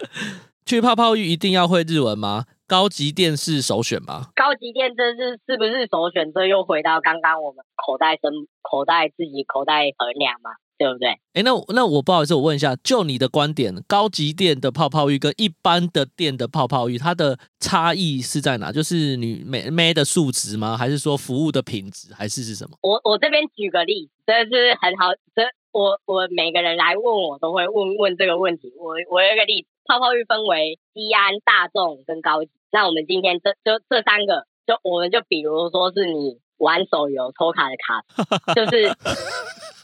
[0.65, 2.45] 去泡泡浴一定要会日文吗？
[2.67, 4.27] 高级店是首选吗？
[4.35, 6.31] 高级店这是是不是首选？
[6.31, 8.29] 这又回到刚刚我们口袋身
[8.61, 10.51] 口袋自己口袋衡量嘛？
[10.80, 11.09] 对不对？
[11.34, 18.71] 哎，那那我不好意思，我问一下，就你的观点，高级店的泡泡浴跟一般的店的泡泡浴，它的差异是在哪？
[18.71, 20.77] 就是你妹妹的数值吗？
[20.77, 22.13] 还是说服务的品质？
[22.13, 22.77] 还是是什么？
[22.82, 28.71] 我我这边举个例子，这是很好，这我我每个人来问我都会问问这个问题。
[28.80, 32.51] 我我有一个例子，泡泡浴分为低安、大众跟高级。
[32.71, 38.95] 那我们今天这就这三个，就我们就比如说是你玩手游抽卡的卡，就是。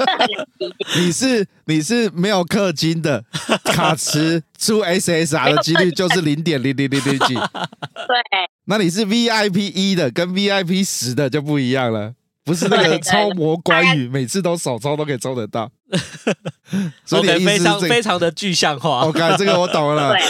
[0.97, 3.23] 你是你是没有氪金的
[3.63, 7.33] 卡池出 SSR 的几率就是零点零零零零几。
[7.33, 8.15] 对，
[8.65, 15.71] 那你是 VIP 一的跟 VIP 十的就不一样了，不是那个超模关羽每次都手抽都可以抽得到。
[17.05, 19.01] 所以你的意思是、非常非常的具象化。
[19.01, 20.13] OK，这个我懂了。
[20.13, 20.21] 对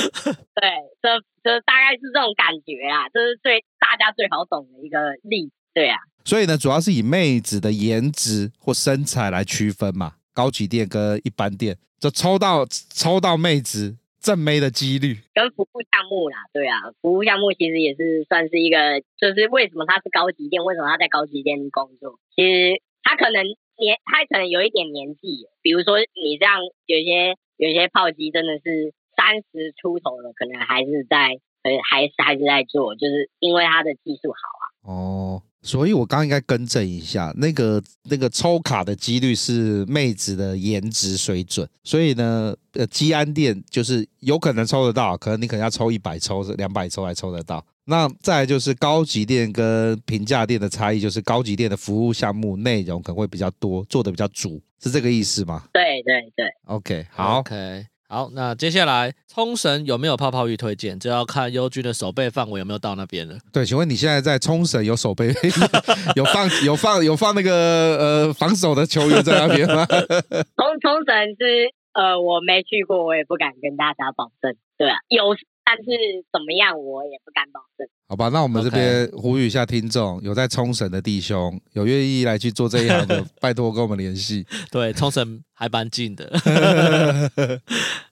[0.54, 0.70] 对，
[1.02, 1.10] 这
[1.44, 5.52] 这大概是这种感觉啊，这是最大家最好懂的一个例子。
[5.74, 5.98] 对啊。
[6.26, 23.46] 所以呢，主要是以妹子的颜值或身材来区分嘛，高级店跟一般店，就抽到抽到妹子正妹的几率，跟服务项目啦，对啊，服务项目其实也是算是一个，就是为什么他是高级店，为什么他在高级店工作，其实他可能
[23.78, 26.58] 年，他可能有一点年纪，比如说你这样
[26.88, 34.66] 有些有些炮击真的是三十出头了，可能还是在，呃，还是还是在做，就是因为他的技术好啊。
[34.90, 35.25] 哦。
[35.66, 41.68] 所以，我刚刚应该更正一下，那个那个抽卡的几率是妹子的颜值水准。
[41.84, 47.66] 所以呢，呃，基安店就是有可能抽得到，可能你可能要抽一百抽、两百抽才抽得到。
[47.86, 55.64] 那再来就是高级店跟平价店的差异，就是高级店的服务项目内容可能会比较多，做的比较足，是这个意思吗？
[55.74, 56.46] 对对对。
[56.66, 57.40] OK，好。
[57.40, 57.86] OK。
[58.16, 60.98] 好，那接下来冲绳有没有泡泡浴推荐？
[60.98, 63.38] 就要看优君的手背范围有没有到那边了。
[63.52, 65.34] 对，请问你现在在冲绳有手背，
[66.16, 67.52] 有放有放有放那个
[67.98, 69.86] 呃防守的球员在那边吗？
[70.56, 74.56] 冲冲绳是呃我没去过，我也不敢跟大家保证。
[74.78, 75.36] 对啊，有。
[75.68, 75.84] 但是
[76.32, 77.88] 怎么样，我也不敢保证。
[78.08, 84.46] 好吧，那我们这边呼吁一下听众，有在冲绳的弟兄，有愿意来去做这一行的，拜托跟我们联系。
[84.72, 86.32] 对，冲绳还蛮近的。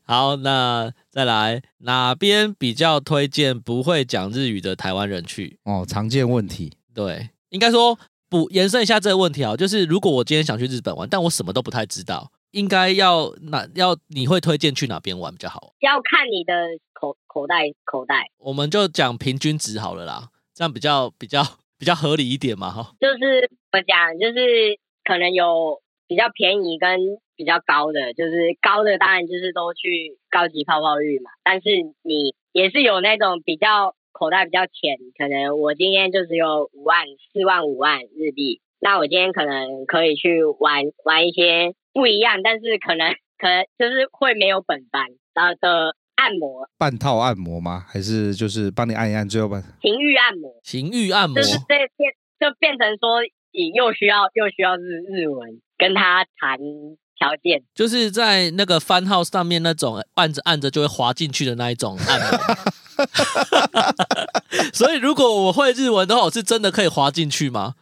[0.05, 5.59] 好，那再来哪边比较推荐不会讲日语的台湾人去？
[5.63, 6.73] 哦，常见问题。
[6.93, 7.97] 对，应该说
[8.29, 15.73] 补延伸一下这个问题啊，就是如果我今天想去日本玩，但我什么都不太知道，应该要哪要你会推荐去哪边玩比较好？
[15.79, 16.53] 要看你的
[16.91, 18.29] 口口袋口袋。
[18.39, 21.41] 我们就讲平均值好了啦，这样比较比较
[21.79, 22.93] 比较合理一点嘛，哈。
[22.99, 26.99] 就是我讲，就是可能有比较便宜跟。
[27.35, 31.31] 比较高的就是高的，当然就是都去高级泡泡浴嘛。
[31.43, 31.69] 但是
[32.03, 47.85] 你也是有那种比较口袋比较浅，可能我今天就只有五万、四万、五万日币，那我今天可能可以去玩玩一些不一样，但是可能可能就是会没有本班后的按摩，半套按摩吗？
[47.87, 56.59] 还是就是帮你按一按，最后半情欲按摩，情欲按摩，就是这变就变成说你又需要又需要日日文跟他谈。
[57.23, 62.39] 条件就是在那个番号上面那种按着按着就会滑进去的那一种按钮，
[64.73, 67.75] 所以如果我会日文的话，我是真的可以滑进去吗？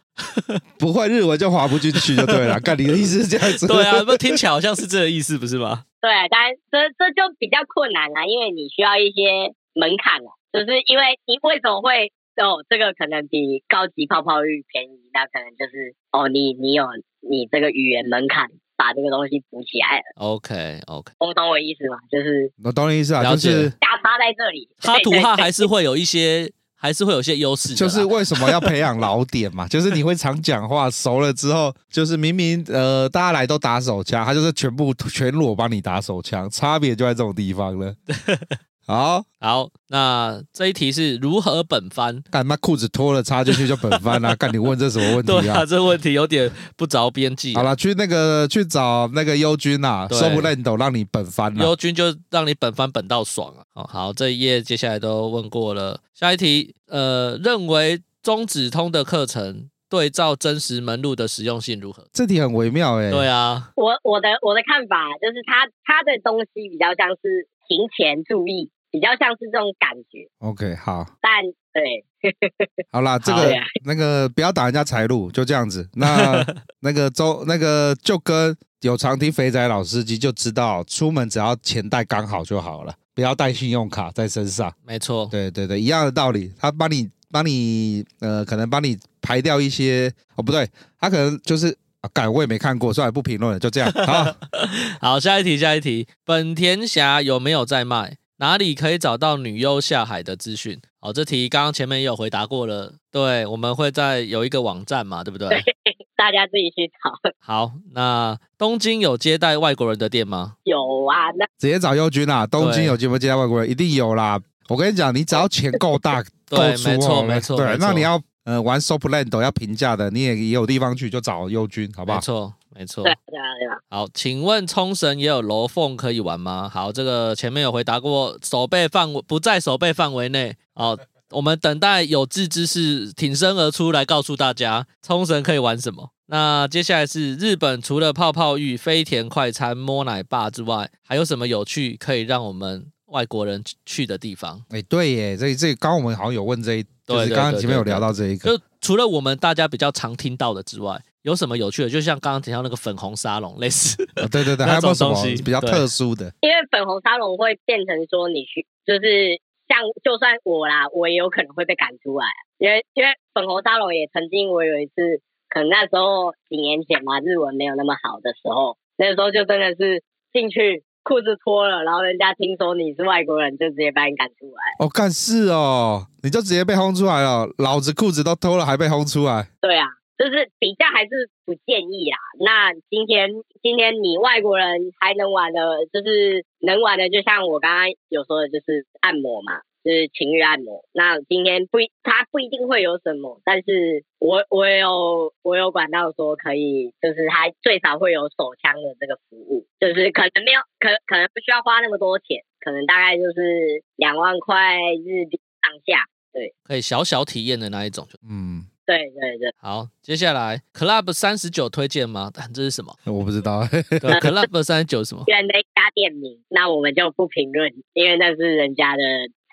[0.78, 2.60] 不会日文就滑不进去就对了。
[2.62, 3.66] 干你的意思是这样子？
[3.66, 5.84] 对啊，不听起来好像是这个意思，不是吗？
[6.00, 16.86] 对，但这这就比较困难了，因为你需要一些门槛了，就是因为你为什么会哦，这个可能比高级泡泡浴便宜，那可能就是哦，你你有
[17.20, 18.48] 你这个语言门槛。
[18.82, 20.02] 把这个东西补起来了。
[20.16, 21.96] OK OK，我懂我意思吗？
[22.10, 24.68] 就是我懂你意思啊，就是加差在这里。
[24.80, 27.76] 哈图哈还是会有一些，还是会有一些优势。
[27.76, 29.68] 就是为什么要培养老点嘛？
[29.70, 37.94] 就是你会常讲话，熟了之后，就是明明呃大家来都打手枪，他就是全部全裸帮你打手枪，差别就在这种地方了。
[38.84, 42.20] 好好，那这一题是如何本番？
[42.30, 44.34] 干嘛裤子脱了插进去就本番啊？
[44.36, 45.40] 干你问这什么问题啊？
[45.40, 47.54] 对啊，这个问题有点不着边际。
[47.54, 53.62] 好了，去那个去找那个优君啊，说不认懂让你本番，优君就让你本番本到爽啊！
[53.72, 62.04] 好，好，这一页接下来都问过了，下一题，呃，认为中指通的课程对照真实门路的实用性如何？
[62.12, 63.10] 这题很微妙哎、欸。
[63.12, 67.48] 对啊，我我的我的看法就是他他的东西比较像是。
[67.68, 70.28] 行前注意，比较像是这种感觉。
[70.38, 71.04] OK，好。
[71.20, 72.04] 但对，
[72.92, 73.52] 好啦，这个
[73.84, 75.88] 那个不要挡人家财路，就这样子。
[75.94, 76.44] 那
[76.80, 84.72] 那个周那个就跟有常听肥仔老司机就知道，出门只要钱带刚好就好了，不要带信用卡在身上。
[84.86, 86.52] 没错，对对对，一样的道理。
[86.58, 90.68] 他帮你帮你呃，可能帮你排掉一些哦，不对，
[91.00, 91.76] 他可能就是。
[92.02, 93.88] 啊，改我也没看过，算了，不评论了，就这样。
[93.92, 94.36] 好，
[95.00, 98.16] 好，下一题，下一题，本田侠有没有在卖？
[98.42, 100.76] 哪里可以找到女优下海的资讯？
[100.98, 102.92] 好，这题刚刚前面也有回答过了。
[103.12, 105.48] 对，我们会在有一个网站嘛，对不对？
[105.48, 105.62] 对，
[106.16, 107.30] 大家自己去找。
[107.38, 110.54] 好，那东京有接待外国人的店吗？
[110.64, 110.76] 有
[111.06, 112.44] 啊，那直接找优君啊。
[112.44, 113.70] 东京有接不接待外国人？
[113.70, 114.40] 一定有啦。
[114.68, 116.20] 我跟你讲，你只要钱够大，
[116.50, 118.20] 够出，没错，没错，对，那你要。
[118.44, 122.18] 呃，玩 Sopland 都要平价的，你也也有地方去，就找优君，好不好？
[122.18, 123.04] 没错，没错。
[123.04, 123.78] 对对啊，对啊。
[123.90, 126.70] 好，请问冲绳也有楼凤可以玩吗？
[126.72, 130.56] 好，这个前面有回答过，守备范围不在守备范围内。
[130.74, 130.96] 好，
[131.30, 136.10] 我们等待有志之士挺身而出来告诉大家，冲绳可以玩什么。
[136.26, 144.62] 那接下来是日本，除了泡泡浴、飞田快餐、摸奶爸之外，还有什么有趣可以让我们外国人去的地方？
[144.70, 146.84] 哎，对耶，这这刚刚我们好像有问这一。
[147.04, 151.88] 就是刚刚前面有聊到这一个，就除了我们大家比较常听到的之外，有什么有趣的？
[151.88, 155.14] 就像刚刚提到那个粉红沙龙类似，哦，对对对， 还有什么
[155.44, 156.32] 比较特殊的？
[156.40, 162.26] 因为粉红沙龙会变成说你去，就是像就算我啦，我也有可能会被赶出来，
[162.58, 170.02] 因为因为粉红沙龙也曾经我有一次，可能那时候几年前嘛，日文没有那么好的时候，那时候就真的是
[170.32, 170.84] 进去。
[171.04, 174.62] 裤子脱了，然后人家听说你是外国人，就直接把你赶出来。
[174.78, 177.48] 哦，干事哦，你就直接被轰出来了。
[177.58, 179.48] 老子裤子都脱了，还被轰出来。
[179.60, 179.88] 对啊，
[180.18, 182.18] 就是比较还是不建议啦。
[182.40, 183.30] 那今天
[183.62, 189.60] 今天你外国人还能玩的，就是能玩的，就像我刚刚有说的，就是按摩嘛。
[189.84, 209.54] 就是情欲按摩，那今天不，他不一定会有什么，但是我我有我有管道说可以，就是他最少会有手枪的这个服务，就是可能没有，可可能不需要花那么多钱，可能大概就是两万块日币上下，对，可以小小体验的那一种，嗯，对对对。
[209.58, 212.30] 好，接下来 Club 三十九推荐吗？
[212.32, 212.94] 但这是什么？
[213.06, 213.66] 我不知道。
[213.66, 213.80] 对，
[214.20, 215.24] Club 三十九是什么？
[215.26, 219.02] 人的一家店名，那我们就不评论，因为那是人家的。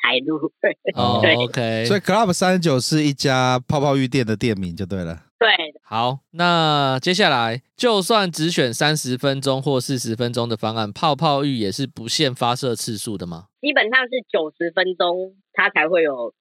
[0.02, 0.38] 台路
[0.96, 5.24] 哦， OK，所以 Club 三十九是一家泡泡浴店的店名就对了。
[5.38, 5.50] 对，
[5.84, 13.48] 好，那接下来就算只选三十分钟或四十分钟的方案，泡泡浴也是不限发射次数的吗？
[13.60, 16.34] 基本上是九十分钟，它才会有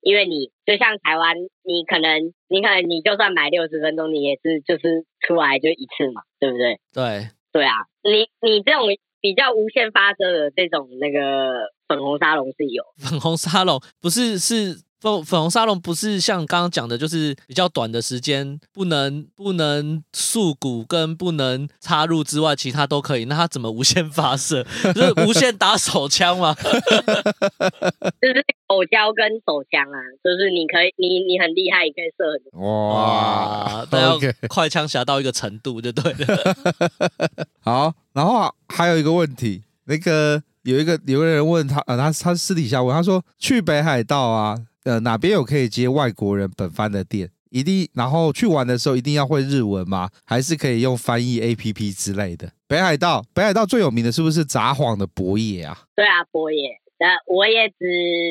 [0.00, 6.80] 因为你就像台湾，你可能你可能你就算买六十分钟，你也是就是出来就一次嘛，对不对？
[6.92, 8.86] 对，对啊，你你这种
[9.20, 14.85] 比较无限发射的这种那个粉红沙龙是有，粉红沙龙不是是。
[15.06, 23.24] 粉粉红沙龙不是像刚刚讲的，就是比较短的时间，不能不能束骨跟不能插入之外，其他都可以。
[23.26, 24.66] 那它怎么无限发射？
[24.94, 26.54] 就是无限打手枪吗？
[26.58, 32.60] 就是口交跟手枪啊，就是你可以，你你很厉害，你可以射很多。
[32.60, 36.56] 哇，都要 快枪侠到一个程度就对了。
[37.62, 44.56] 好，然后还有一个问题，那个有一个有个人问他，呃，他他私底下问他说，去北海道啊。
[44.86, 47.28] 呃，哪边有可以接外国人本番的店？
[47.50, 50.08] 一定，然后去玩的时候一定要会日文吗？
[50.24, 52.48] 还是可以用翻译 APP 之类的？
[52.68, 55.76] 北海道，北海道最有名的是不是札幌的博野啊？
[55.96, 56.70] 对啊，博野。
[57.00, 57.74] 那，我也只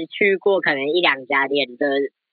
[0.09, 1.87] 去过可能一两家店的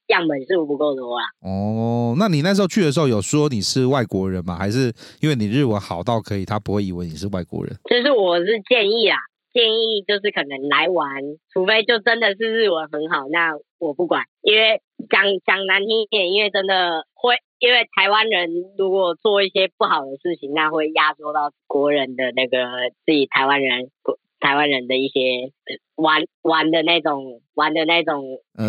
[0.06, 1.24] 样本数不够多啦。
[1.40, 4.56] 哦，那你那时候去的时候有说你是外国人吗？
[4.56, 7.76] 还是因为你日文好到可以，他不会以为你是外国人？
[7.90, 9.18] 就是我是建议啊。
[9.52, 11.06] 建议就是可能来玩，
[11.52, 13.52] 除非就真的是日文很好，那
[13.82, 14.80] 我不管，因为
[15.10, 23.90] 讲讲难听一点，因为真的会，因为台湾人如果做一些不好的事情，那会压缩到国人的那个自己台湾人。
[24.42, 25.52] 台湾人的一些
[25.94, 28.24] 玩玩的那种玩的那种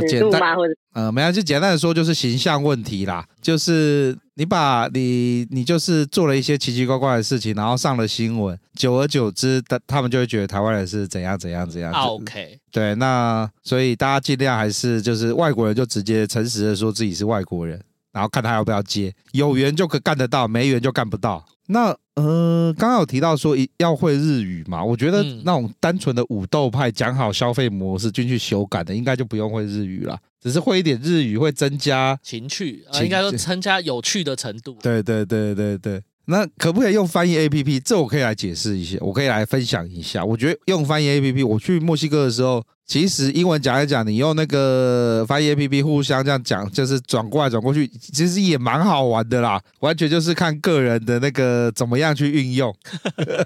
[0.07, 0.55] 尺度吗？
[0.55, 3.27] 或者呃，没有，就简单的说，就是形象问题啦。
[3.41, 11.91] 就是你把你你就是做了一些奇奇怪怪的事情，然后上了新闻，久而久之，他他们就会觉得台湾人是怎样怎样怎样。
[11.91, 21.43] OK，对，那所以大家尽量还是就是外国人就直接诚实的说自己是外国人，然后看他要不要接，有缘就可干得到，没缘就干不到。
[21.67, 24.83] 那呃，刚刚有提到说一要会日语嘛？
[24.83, 34.77] 我觉得那种单纯的武斗派讲好消费模式进去修改的，应该就不用会日语了，只是会一点日语会增加情趣，呃、应该说增加有趣的程度。
[34.81, 36.01] 对对对对对。
[36.25, 37.81] 那可不可以用翻译 APP？
[37.83, 40.23] 这我可以来解释一下，我可以来分享一下。
[40.23, 49.61] 我觉得用翻译 APP，我去墨西哥的时候，其实英文讲一讲，你用那个翻译 APP 互相这样讲，就是转过来转过去，其实也蛮好玩的啦。
[49.79, 52.75] 完全就是看个人的那个怎么样去运用。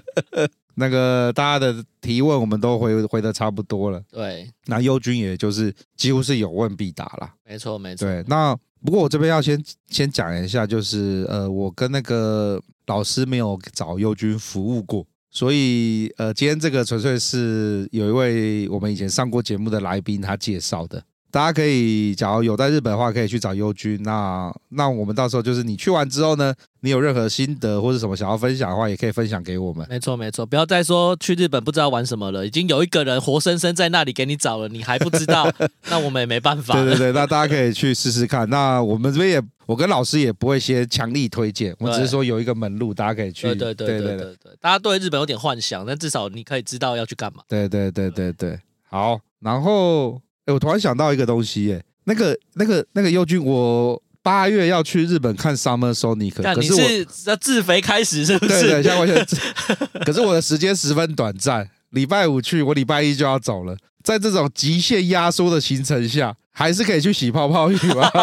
[0.74, 4.00] 那个大家的提问，我们都回回的差不多了。
[4.12, 7.34] 对，那优君也就是几乎是有问必答啦。
[7.44, 8.06] 没错，没错。
[8.06, 8.56] 对，那。
[8.80, 21.02] 不过我这边要先先讲一下，就是呃，我跟那个老师没有找优君服务过，所以呃，今天这个纯粹是有一位我们以前上过节目的来宾他介绍的。
[21.30, 24.02] 大家可以，假如有在日本的话，可以去找优君。
[24.02, 29.86] 那那我们到时候就是你去完之后呢，你有任何心得或者什么想要分享的话，也可以分享给我们。
[29.90, 35.52] 没错没错，不要再说去日本不知道玩什么了，已经有一个人活生生在那里给你找了，你还不知道，
[35.90, 36.72] 那我们也没办法。
[36.74, 38.48] 对对对，那大家可以去试试看。
[38.48, 43.42] 那我们这边也，我跟老师也不会先强力推荐，我只是说有一个门路，大家可以去。
[43.48, 47.42] 对对对对对对，对，大家对日本有点幻想，但至少你可以知道要去干嘛。
[47.46, 48.58] 对对对对对，
[48.88, 50.18] 好，然后。
[50.48, 58.62] 欸、我突然想到一个东西、欸，耶，那个、那个、那个优君，我八月要去日本看 Summer Sonic，可是我是要自肥开始是不是？
[58.62, 68.10] 对对，现在， 可是我的时间十分短暂，礼拜五去，我礼拜一就要走了，在这种极限压缩的行程下，还是可以去洗泡泡浴吗？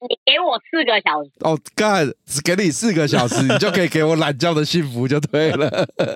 [0.00, 5.68] 你给我四个小时哦，干，只给你四个小时，你就可以给我懒觉的幸福就对了。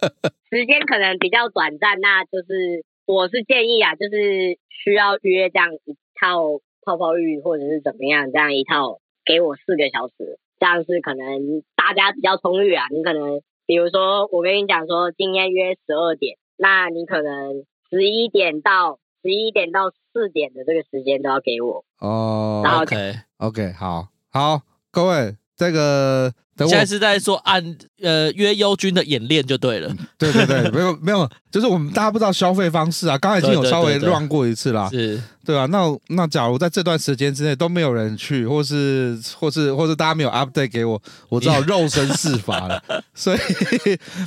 [0.49, 2.83] 时间可能比较短暂，那就是。
[3.07, 12.86] 我是建议啊，就是需要约这样一套泡泡浴，或者是怎么样，这样一套给我四个小时，这样是可能大家比较充裕啊。
[12.90, 22.62] 你可能比如说，我跟你讲说今天约十二点，那你可能十一点到十一点到四点的这个时间都要给我哦。
[22.64, 25.36] 然后 OK OK，好，好，各位。
[25.59, 42.82] 这个等我现在是在说按呃约优君的演练就对了，对对对， 没有没有，就是我们大家不知道消费方式啊，刚才已经有稍微乱过一次啦，对对对对是，对啊，那那假如在这段时间之内都没有人去，或是或是或是大家没有 update 给我，我只好肉身事法了，
[43.14, 43.39] 所以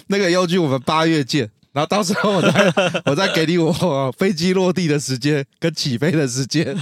[0.07, 1.49] 那个优君我们八月见，
[1.79, 2.51] 然后到时候我再
[3.05, 6.75] 我再给你我飞机落地的时间跟起飞的时间。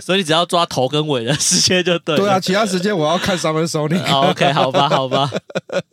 [0.00, 2.16] 所以你只要抓头跟尾的时间就对。
[2.16, 4.30] 对啊，其他时间我要看 Summer Sonic。
[4.30, 5.28] OK，好吧，好吧。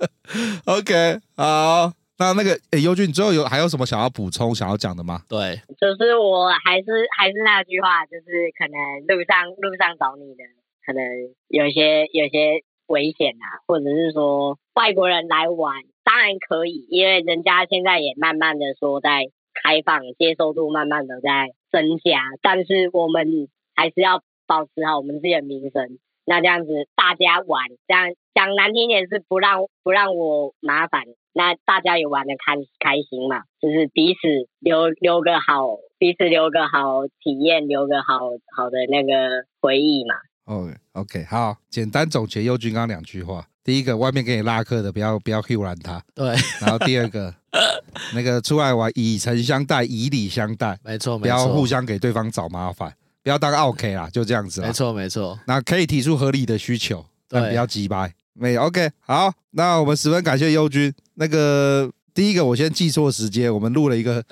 [0.66, 1.92] OK，好。
[2.20, 5.22] 那那个，哎，优俊，你最后有还有什么想要补充、想要讲的吗？
[5.28, 6.86] 对，就是我还是
[7.18, 10.44] 还是那句话，就是可能路上路上找你的
[10.86, 11.04] 可能
[11.50, 15.76] 有些有些危险啊，或者是说外国人来玩，
[16.08, 26.00] 当然可以，因为人家现在也慢慢的说在开放，接受度慢慢的在增加，但是我们还是要保持好我们自己的名声。
[26.24, 31.04] 那这样子大家玩，这样讲难听点是不让不让我麻烦，
[31.34, 34.20] 那大家也玩的开开心嘛，就是彼此
[34.60, 38.20] 留留个好，彼此留个好体验，留个好
[38.56, 40.16] 好的那个回忆嘛。
[40.46, 46.30] 哦，OK，好，简单总结佑君刚两句话：第一个，外面给你拉客的，不要不要 Q 拦他；对，
[46.62, 47.36] 然后第二个，
[48.16, 52.90] 那个出来玩以诚相待，以礼相待，没错，不要互相给对方找麻烦。
[53.22, 54.62] 不要当 OK 啦，就这样子。
[54.62, 55.38] 没错，没错。
[55.48, 58.14] 那可以提出合理的需求，但不要急掰。
[58.32, 60.94] 没 OK，好，那我们十分感谢优君。
[61.16, 64.24] 那个第一个，我先记错时间，我们录了一个，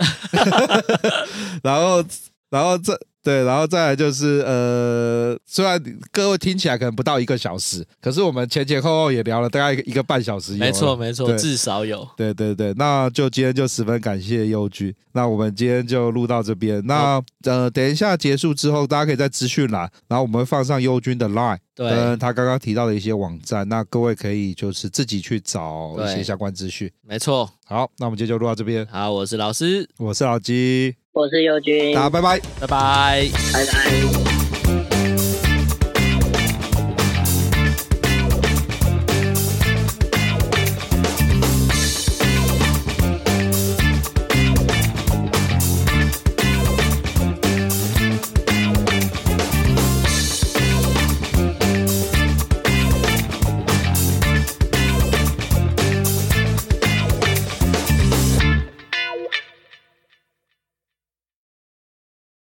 [1.61, 2.01] 然后，
[2.49, 2.97] 然后这。
[3.25, 12.07] 对，然后再来就是呃，虽然各位听起来可能不到一个小时，可是我们前前后后也聊了大概一个，一个半小时有没错，没错，至少有。
[12.15, 14.93] 对对对，那就今天就十分感谢佑君。
[15.13, 16.85] 那我们今天就录到这边。
[16.85, 26.91] 那呃，等一下结束之后，大家可以在资讯栏，然后我们会放上优君的 Line，对，跟他刚刚提到的一些网站，那各位可以就是自己去找一些相关资讯。
[27.01, 27.49] 没错。
[27.65, 28.85] 好，那我们今天就录到这边。
[28.85, 31.04] 好，我是老师，我是老鸡。
[31.15, 34.24] 我是佑君，大家拜拜，拜拜，拜拜。